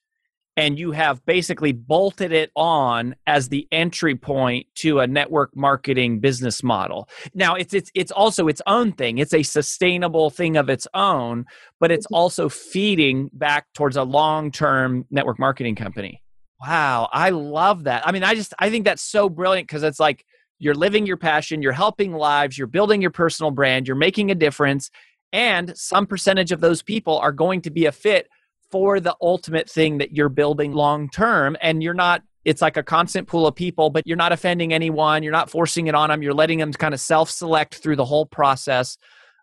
and 0.57 0.79
you 0.79 0.93
have 0.93 1.25
basically 1.25 1.73
bolted 1.73 2.33
it 2.33 2.51
on 2.57 3.15
as 3.27 3.49
the 3.49 3.67
entry 3.73 4.15
point 4.15 4.67
to 4.75 5.01
a 5.01 5.07
network 5.07 5.55
marketing 5.57 6.21
business 6.21 6.63
model. 6.63 7.09
Now 7.35 7.55
it's 7.55 7.73
it's 7.73 7.91
it's 7.95 8.13
also 8.13 8.49
its 8.49 8.61
own 8.67 8.93
thing. 8.93 9.19
It's 9.19 9.35
a 9.35 9.43
sustainable 9.43 10.31
thing 10.31 10.57
of 10.57 10.69
its 10.69 10.87
own, 10.95 11.47
but 11.81 11.91
it's 11.91 12.07
mm-hmm. 12.07 12.17
also 12.17 12.49
feeding 12.49 13.31
back 13.33 13.67
towards 13.75 13.97
a 13.97 14.03
long-term 14.03 15.07
network 15.11 15.39
marketing 15.39 15.75
company. 15.75 16.23
Wow, 16.61 17.09
I 17.13 17.31
love 17.31 17.85
that. 17.85 18.07
I 18.07 18.13
mean, 18.13 18.23
I 18.23 18.35
just 18.35 18.55
I 18.59 18.71
think 18.71 18.85
that's 18.85 19.03
so 19.03 19.29
brilliant 19.29 19.69
because 19.69 19.83
it's 19.83 20.01
like 20.01 20.25
you're 20.59 20.75
living 20.75 21.07
your 21.07 21.17
passion, 21.17 21.63
you're 21.63 21.73
helping 21.73 22.13
lives, 22.13 22.57
you're 22.57 22.69
building 22.69 23.01
your 23.03 23.11
personal 23.11 23.51
brand, 23.51 23.89
you're 23.89 23.97
making 23.97 24.31
a 24.31 24.35
difference, 24.35 24.91
and 25.33 25.77
some 25.77 26.07
percentage 26.07 26.53
of 26.53 26.61
those 26.61 26.83
people 26.83 27.19
are 27.19 27.33
going 27.33 27.63
to 27.63 27.71
be 27.71 27.87
a 27.87 27.93
fit 27.93 28.29
for 28.73 28.99
the 28.99 29.15
ultimate 29.21 29.71
thing 29.71 29.99
that 29.99 30.13
you're 30.13 30.31
building 30.31 30.73
long 30.73 31.09
term. 31.11 31.57
And 31.61 31.83
you're 31.83 31.95
not 31.95 32.23
it's 32.45 32.61
like 32.61 32.77
a 32.77 32.83
constant 32.83 33.29
pool 33.29 33.47
of 33.47 33.55
people 33.55 33.91
but 33.91 34.05
you're 34.05 34.17
not 34.17 34.33
offending 34.33 34.73
anyone. 34.73 35.23
You're 35.23 35.31
not 35.31 35.51
forcing 35.51 35.87
it 35.87 35.95
on 35.95 36.11
them 36.11 36.23
you're 36.23 36.35
letting 36.35 36.59
them 36.59 36.73
kind 36.73 36.95
of 36.95 37.01
self 37.01 37.31
select 37.31 37.77
through 37.77 37.97
the 37.97 38.05
whole 38.05 38.27
process. 38.27 38.97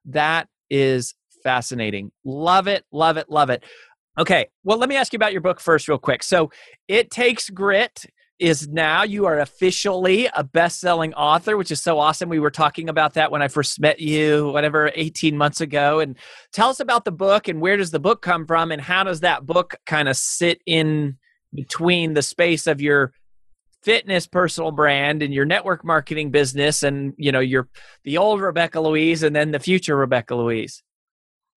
That 0.05 0.49
is 0.69 1.13
fascinating. 1.43 2.11
Love 2.25 2.67
it 2.67 2.83
love 2.91 3.15
it 3.15 3.29
love 3.29 3.49
it. 3.49 3.63
Okay. 4.17 4.47
Well 4.65 4.77
let 4.77 4.89
me 4.89 4.97
ask 4.97 5.13
you 5.13 5.17
about 5.17 5.31
your 5.31 5.41
book 5.41 5.61
first 5.61 5.87
real 5.87 5.99
quick. 5.99 6.23
So 6.23 6.51
it 6.87 7.11
takes 7.11 7.49
grit 7.49 8.05
is 8.39 8.69
now 8.69 9.03
you 9.03 9.25
are 9.25 9.39
officially 9.39 10.29
a 10.33 10.43
best-selling 10.43 11.13
author 11.13 11.57
which 11.57 11.71
is 11.71 11.81
so 11.81 11.99
awesome. 11.99 12.29
We 12.29 12.39
were 12.39 12.51
talking 12.51 12.87
about 12.89 13.13
that 13.15 13.31
when 13.31 13.41
i 13.41 13.47
first 13.47 13.79
met 13.79 13.99
you 13.99 14.51
whatever 14.51 14.91
18 14.95 15.37
months 15.37 15.61
ago. 15.61 15.99
And 15.99 16.17
tell 16.53 16.69
us 16.69 16.79
about 16.79 17.05
the 17.05 17.11
book 17.11 17.47
and 17.47 17.59
where 17.59 17.77
does 17.77 17.91
the 17.91 17.99
book 17.99 18.21
come 18.21 18.45
from 18.45 18.71
and 18.71 18.81
how 18.81 19.03
does 19.03 19.19
that 19.19 19.45
book 19.45 19.75
kind 19.85 20.07
of 20.07 20.15
sit 20.15 20.61
in 20.65 21.17
between 21.53 22.13
the 22.13 22.21
space 22.21 22.67
of 22.67 22.79
your 22.79 23.11
fitness 23.83 24.27
personal 24.27 24.71
brand 24.71 25.23
and 25.23 25.33
your 25.33 25.45
network 25.45 25.85
marketing 25.85 26.31
business 26.31 26.83
and 26.83 27.13
you 27.17 27.31
know 27.31 27.39
your 27.39 27.67
the 28.03 28.17
old 28.17 28.41
rebecca 28.41 28.79
louise 28.79 29.23
and 29.23 29.35
then 29.35 29.51
the 29.51 29.59
future 29.59 29.95
rebecca 29.95 30.35
louise? 30.35 30.83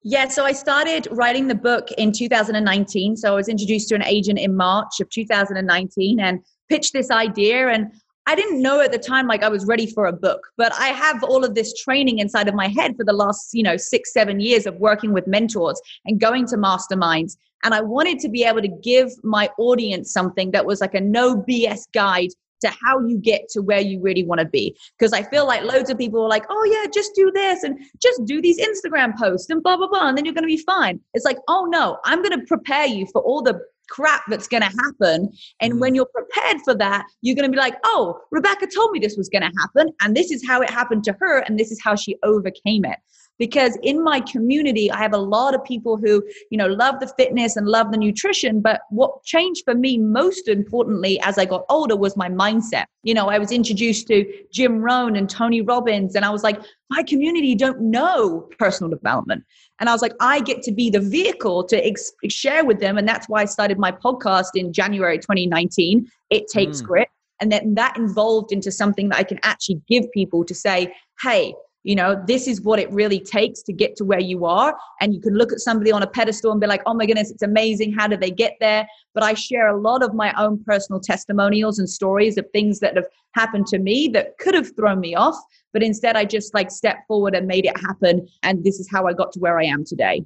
Yeah, 0.04 0.26
so 0.28 0.44
I 0.44 0.50
started 0.50 1.06
writing 1.12 1.46
the 1.46 1.54
book 1.54 1.88
in 1.92 2.10
2019. 2.10 3.16
So 3.16 3.32
I 3.32 3.36
was 3.36 3.48
introduced 3.48 3.88
to 3.90 3.94
an 3.94 4.02
agent 4.02 4.40
in 4.40 4.56
March 4.56 4.98
of 5.00 5.08
2019 5.10 6.18
and 6.18 6.40
pitched 6.72 6.94
this 6.94 7.10
idea. 7.10 7.68
And 7.68 7.92
I 8.26 8.34
didn't 8.34 8.62
know 8.62 8.80
at 8.80 8.92
the 8.92 8.98
time 8.98 9.26
like 9.26 9.42
I 9.42 9.48
was 9.50 9.66
ready 9.66 9.86
for 9.86 10.06
a 10.06 10.12
book, 10.12 10.40
but 10.56 10.72
I 10.74 10.88
have 10.88 11.22
all 11.22 11.44
of 11.44 11.54
this 11.54 11.74
training 11.82 12.18
inside 12.18 12.48
of 12.48 12.54
my 12.54 12.68
head 12.68 12.96
for 12.96 13.04
the 13.04 13.12
last, 13.12 13.50
you 13.52 13.62
know, 13.62 13.76
six, 13.76 14.12
seven 14.12 14.40
years 14.40 14.64
of 14.64 14.76
working 14.76 15.12
with 15.12 15.26
mentors 15.26 15.78
and 16.06 16.18
going 16.18 16.46
to 16.46 16.56
masterminds. 16.56 17.36
And 17.62 17.74
I 17.74 17.82
wanted 17.82 18.20
to 18.20 18.28
be 18.28 18.44
able 18.44 18.62
to 18.62 18.68
give 18.68 19.10
my 19.22 19.50
audience 19.58 20.12
something 20.12 20.50
that 20.52 20.64
was 20.64 20.80
like 20.80 20.94
a 20.94 21.00
no 21.00 21.36
BS 21.36 21.82
guide 21.92 22.30
to 22.62 22.72
how 22.82 23.00
you 23.06 23.18
get 23.18 23.48
to 23.50 23.60
where 23.60 23.80
you 23.80 24.00
really 24.00 24.24
want 24.24 24.40
to 24.40 24.46
be. 24.46 24.74
Because 24.98 25.12
I 25.12 25.24
feel 25.24 25.46
like 25.46 25.62
loads 25.64 25.90
of 25.90 25.98
people 25.98 26.22
are 26.22 26.28
like, 26.28 26.44
oh, 26.48 26.64
yeah, 26.72 26.88
just 26.90 27.14
do 27.14 27.30
this 27.32 27.64
and 27.64 27.78
just 28.00 28.24
do 28.24 28.40
these 28.40 28.58
Instagram 28.58 29.16
posts 29.18 29.50
and 29.50 29.62
blah, 29.62 29.76
blah, 29.76 29.88
blah. 29.88 30.08
And 30.08 30.16
then 30.16 30.24
you're 30.24 30.34
going 30.34 30.48
to 30.48 30.56
be 30.56 30.62
fine. 30.64 31.00
It's 31.12 31.24
like, 31.24 31.38
oh, 31.48 31.66
no, 31.66 31.98
I'm 32.04 32.22
going 32.22 32.38
to 32.38 32.46
prepare 32.46 32.86
you 32.86 33.06
for 33.12 33.20
all 33.20 33.42
the 33.42 33.60
crap 33.92 34.22
that's 34.26 34.48
going 34.48 34.62
to 34.62 34.74
happen. 34.82 35.30
And 35.60 35.78
when 35.78 35.92
mm. 35.92 35.96
you're 35.96 36.10
prepared 36.14 36.62
for 36.64 36.74
that, 36.76 37.04
you're 37.20 37.36
going 37.36 37.48
to 37.48 37.52
be 37.52 37.58
like, 37.58 37.76
oh, 37.84 38.18
Rebecca 38.30 38.66
told 38.66 38.90
me 38.92 38.98
this 38.98 39.16
was 39.16 39.28
going 39.28 39.42
to 39.42 39.52
happen. 39.60 39.92
And 40.00 40.16
this 40.16 40.30
is 40.30 40.42
how 40.46 40.62
it 40.62 40.70
happened 40.70 41.04
to 41.04 41.16
her. 41.20 41.40
And 41.40 41.58
this 41.58 41.70
is 41.70 41.80
how 41.84 41.94
she 41.94 42.16
overcame 42.24 42.86
it 42.86 42.98
because 43.38 43.76
in 43.82 44.02
my 44.02 44.20
community 44.20 44.90
i 44.90 44.98
have 44.98 45.12
a 45.12 45.18
lot 45.18 45.54
of 45.54 45.64
people 45.64 45.96
who 45.96 46.22
you 46.50 46.58
know 46.58 46.66
love 46.66 47.00
the 47.00 47.12
fitness 47.16 47.56
and 47.56 47.66
love 47.66 47.90
the 47.90 47.98
nutrition 47.98 48.60
but 48.60 48.82
what 48.90 49.22
changed 49.24 49.62
for 49.64 49.74
me 49.74 49.98
most 49.98 50.48
importantly 50.48 51.20
as 51.20 51.38
i 51.38 51.44
got 51.44 51.64
older 51.68 51.96
was 51.96 52.16
my 52.16 52.28
mindset. 52.28 52.84
You 53.02 53.14
know 53.14 53.28
i 53.28 53.38
was 53.38 53.50
introduced 53.50 54.06
to 54.08 54.24
jim 54.52 54.78
rohn 54.78 55.16
and 55.16 55.28
tony 55.28 55.60
robbins 55.60 56.14
and 56.14 56.24
i 56.24 56.30
was 56.30 56.42
like 56.42 56.60
my 56.90 57.02
community 57.02 57.54
don't 57.54 57.80
know 57.80 58.48
personal 58.58 58.90
development. 58.90 59.44
And 59.80 59.88
i 59.88 59.92
was 59.92 60.02
like 60.02 60.14
i 60.20 60.40
get 60.40 60.62
to 60.62 60.72
be 60.72 60.90
the 60.90 61.00
vehicle 61.00 61.64
to 61.64 61.86
ex- 61.86 62.12
share 62.28 62.64
with 62.64 62.80
them 62.80 62.98
and 62.98 63.08
that's 63.08 63.28
why 63.28 63.42
i 63.42 63.44
started 63.44 63.78
my 63.78 63.90
podcast 63.90 64.50
in 64.54 64.72
january 64.72 65.18
2019 65.18 66.06
it 66.30 66.46
takes 66.48 66.80
mm. 66.80 66.86
grit. 66.86 67.08
And 67.40 67.50
then 67.50 67.74
that 67.74 67.96
involved 67.96 68.52
into 68.52 68.70
something 68.70 69.08
that 69.08 69.18
i 69.18 69.24
can 69.24 69.40
actually 69.42 69.80
give 69.88 70.04
people 70.12 70.44
to 70.44 70.54
say 70.54 70.94
hey 71.22 71.54
you 71.84 71.94
know 71.94 72.22
this 72.26 72.46
is 72.46 72.60
what 72.60 72.78
it 72.78 72.90
really 72.92 73.18
takes 73.18 73.62
to 73.62 73.72
get 73.72 73.96
to 73.96 74.04
where 74.04 74.20
you 74.20 74.44
are. 74.44 74.76
And 75.00 75.14
you 75.14 75.20
can 75.20 75.34
look 75.34 75.52
at 75.52 75.60
somebody 75.60 75.90
on 75.90 76.02
a 76.02 76.06
pedestal 76.06 76.52
and 76.52 76.60
be 76.60 76.66
like 76.66 76.82
oh 76.86 76.94
my 76.94 77.06
goodness 77.06 77.30
it's 77.30 77.42
amazing. 77.42 77.92
How 77.92 78.06
did 78.06 78.20
they 78.20 78.30
get 78.30 78.56
there? 78.60 78.86
But 79.14 79.24
i 79.24 79.34
share 79.34 79.68
a 79.68 79.80
lot 79.80 80.02
of 80.02 80.14
my 80.14 80.32
own 80.36 80.62
personal 80.64 81.00
testimonials 81.00 81.78
and 81.78 81.88
stories 81.88 82.38
of 82.38 82.46
things 82.52 82.80
that 82.80 82.96
have 82.96 83.06
happened 83.34 83.66
to 83.68 83.78
me 83.78 84.08
that 84.08 84.38
could 84.38 84.54
have 84.54 84.74
thrown 84.76 85.00
me 85.00 85.14
off. 85.14 85.36
But 85.72 85.82
instead 85.82 86.16
i 86.16 86.24
just 86.24 86.54
like 86.54 86.70
stepped 86.70 87.06
forward 87.08 87.34
and 87.34 87.46
made 87.46 87.66
it 87.66 87.78
happen. 87.80 88.28
And 88.42 88.64
this 88.64 88.78
is 88.78 88.88
how 88.90 89.06
i 89.06 89.12
got 89.12 89.32
to 89.32 89.40
where 89.40 89.58
i 89.58 89.64
am 89.64 89.84
today. 89.84 90.24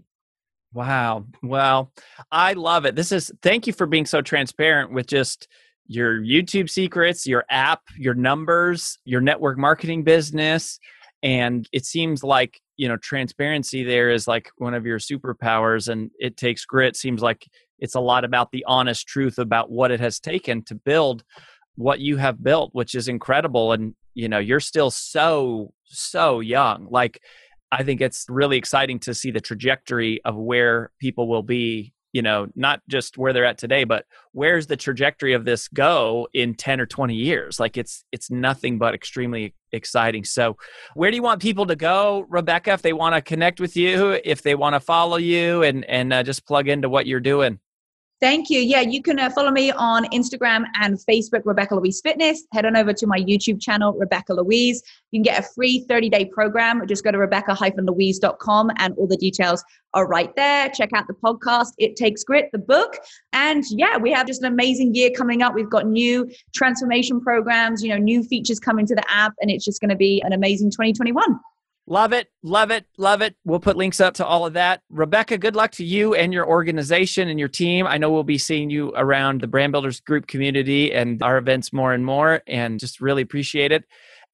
Wow. 0.73 1.25
Well 1.42 1.92
i 2.31 2.53
love 2.53 2.85
it. 2.85 2.97
This 2.97 3.12
is 3.12 3.33
thank 3.42 3.66
you 3.66 3.73
for 3.73 3.87
being 3.87 4.07
so 4.07 4.21
transparent 4.21 4.92
with 4.92 5.07
just 5.07 5.49
your 5.88 6.21
youtube 6.21 6.69
secrets 6.69 7.27
your 7.27 7.45
app 7.49 7.83
your 7.97 8.14
numbers 8.14 8.99
your 9.05 9.21
network 9.21 9.57
marketing 9.57 10.03
business 10.03 10.81
and 11.22 11.68
it 11.72 11.85
seems 11.85 12.22
like 12.22 12.61
you 12.76 12.88
know 12.88 12.96
transparency 12.96 13.83
there 13.83 14.11
is 14.11 14.29
like 14.29 14.50
one 14.59 14.74
of 14.74 14.87
your 14.87 14.98
superpowers 14.98 15.88
and 15.88 16.11
it 16.18 16.37
takes 16.37 16.64
grit 16.64 16.96
seems 16.96 17.22
like 17.22 17.46
it's 17.79 17.94
a 17.94 18.00
lot 18.00 18.24
about 18.24 18.50
the 18.52 18.64
honest 18.66 19.07
truth 19.07 19.38
about 19.38 19.70
what 19.70 19.90
it 19.90 20.00
has 20.00 20.20
taken 20.20 20.62
to 20.62 20.74
build 20.74 21.24
what 21.76 22.00
you 22.00 22.16
have 22.16 22.42
built 22.42 22.70
which 22.72 22.94
is 22.94 23.09
incredible 23.09 23.72
and 23.72 23.94
you 24.14 24.29
know 24.29 24.38
you're 24.38 24.61
still 24.61 24.90
so 24.90 25.72
so 25.85 26.40
young 26.40 26.87
like 26.90 27.20
i 27.72 27.83
think 27.83 28.00
it's 28.00 28.26
really 28.29 28.57
exciting 28.57 28.98
to 28.98 29.14
see 29.14 29.31
the 29.31 29.40
trajectory 29.40 30.20
of 30.24 30.37
where 30.37 30.90
people 31.00 31.29
will 31.29 31.42
be 31.42 31.92
you 32.16 32.22
know 32.22 32.46
not 32.55 32.81
just 32.88 33.18
where 33.18 33.33
they're 33.35 33.44
at 33.44 33.59
today 33.59 33.85
but 33.85 34.07
where's 34.37 34.66
the 34.66 34.76
trajectory 34.76 35.33
of 35.33 35.46
this 35.46 35.66
go 35.68 36.29
in 36.35 36.55
10 36.55 36.79
or 36.79 36.87
20 36.87 37.14
years? 37.14 37.59
Like 37.59 37.76
it's 37.76 38.05
it's 38.12 38.31
nothing 38.31 38.79
but 38.79 38.94
extremely 38.94 39.55
exciting. 39.72 40.24
So 40.24 40.57
where 40.94 41.11
do 41.11 41.16
you 41.16 41.22
want 41.22 41.40
people 41.40 41.66
to 41.66 41.76
go 41.76 42.26
rebecca 42.29 42.72
if 42.72 42.83
they 42.83 42.92
want 42.92 43.14
to 43.14 43.22
connect 43.22 43.61
with 43.61 43.76
you 43.76 44.20
if 44.24 44.42
they 44.42 44.55
want 44.55 44.74
to 44.74 44.81
follow 44.81 45.16
you 45.16 45.62
and 45.62 45.85
and 45.87 46.12
uh, 46.12 46.22
just 46.22 46.46
plug 46.46 46.68
into 46.68 46.88
what 46.88 47.07
you're 47.07 47.20
doing 47.20 47.59
Thank 48.18 48.48
you. 48.48 48.61
Yeah, 48.61 48.81
you 48.81 49.02
can 49.02 49.18
uh, 49.18 49.29
follow 49.29 49.50
me 49.50 49.72
on 49.72 50.07
Instagram 50.07 50.64
and 50.81 50.98
Facebook, 50.98 51.42
Rebecca 51.44 51.74
Louise 51.74 52.00
Fitness. 52.00 52.44
Head 52.55 52.64
on 52.64 52.74
over 52.74 52.94
to 52.94 53.07
my 53.07 53.18
YouTube 53.18 53.61
channel, 53.61 53.92
Rebecca 53.92 54.33
Louise. 54.33 54.83
You 55.11 55.18
can 55.18 55.22
get 55.22 55.38
a 55.38 55.46
free 55.55 55.85
30 55.87 56.09
day 56.09 56.24
program. 56.24 56.87
Just 56.87 57.05
go 57.05 57.12
to 57.12 57.18
rebecca-louise.com 57.18 58.70
and 58.79 58.94
all 58.96 59.07
the 59.07 59.18
details 59.18 59.62
are 59.92 60.07
right 60.07 60.35
there. 60.35 60.70
Check 60.70 60.90
out 60.94 61.07
the 61.09 61.14
podcast, 61.14 61.72
It 61.76 61.96
Takes 61.96 62.24
Grit, 62.24 62.48
the 62.52 62.59
book. 62.59 62.96
And 63.35 63.62
yeah, 63.70 63.98
we 63.98 64.12
have 64.12 64.26
just 64.26 64.42
an 64.42 64.50
amazing 64.50 64.94
year 64.94 65.11
coming 65.11 65.42
up. 65.42 65.55
We've 65.55 65.68
got 65.68 65.87
new 65.87 66.31
transformation 66.55 67.20
programs, 67.20 67.83
you 67.83 67.90
know, 67.90 67.98
new 67.98 68.22
features 68.22 68.59
coming 68.59 68.87
to 68.87 68.94
the 68.94 69.05
app, 69.11 69.35
and 69.42 69.50
it's 69.50 69.64
just 69.64 69.81
going 69.81 69.90
to 69.90 69.96
be 69.96 70.22
an 70.24 70.33
amazing 70.33 70.70
2021. 70.70 71.38
Love 71.88 72.12
it, 72.12 72.29
love 72.42 72.72
it, 72.72 72.85
love 72.99 73.22
it. 73.22 73.37
We'll 73.44 73.61
put 73.61 73.77
links 73.77 74.01
up 74.01 74.14
to 74.14 74.27
all 74.27 74.44
of 74.44 74.55
that. 74.55 74.83
Rebecca, 74.90 75.38
good 75.38 75.55
luck 75.55 75.70
to 75.72 75.85
you 75.85 76.14
and 76.14 76.33
your 76.33 76.46
organization 76.46 77.29
and 77.29 77.38
your 77.38 77.49
team. 77.49 77.87
I 77.87 77.96
know 77.96 78.11
we'll 78.11 78.25
be 78.25 78.38
seeing 78.38 78.70
you 78.70 78.92
around 78.96 79.40
the 79.40 79.46
Brand 79.46 79.70
Builders 79.70 80.01
Group 80.01 80.27
community 80.27 80.92
and 80.92 81.22
our 81.22 81.38
events 81.38 81.72
more 81.72 81.92
and 81.92 82.05
more, 82.05 82.42
and 82.49 82.81
just 82.81 83.01
really 83.01 83.22
appreciate 83.22 83.70
it 83.70 83.85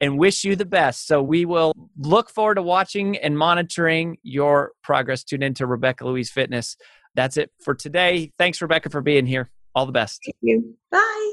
and 0.00 0.18
wish 0.18 0.44
you 0.44 0.56
the 0.56 0.64
best. 0.64 1.06
So 1.06 1.22
we 1.22 1.44
will 1.44 1.72
look 1.98 2.30
forward 2.30 2.54
to 2.54 2.62
watching 2.62 3.18
and 3.18 3.36
monitoring 3.36 4.16
your 4.22 4.72
progress. 4.82 5.22
Tune 5.22 5.42
into 5.42 5.66
Rebecca 5.66 6.06
Louise 6.06 6.30
Fitness. 6.30 6.76
That's 7.14 7.36
it 7.36 7.50
for 7.62 7.74
today. 7.74 8.32
Thanks, 8.38 8.62
Rebecca, 8.62 8.88
for 8.88 9.02
being 9.02 9.26
here. 9.26 9.50
All 9.74 9.84
the 9.84 9.92
best. 9.92 10.20
Thank 10.24 10.36
you. 10.40 10.76
Bye. 10.90 11.32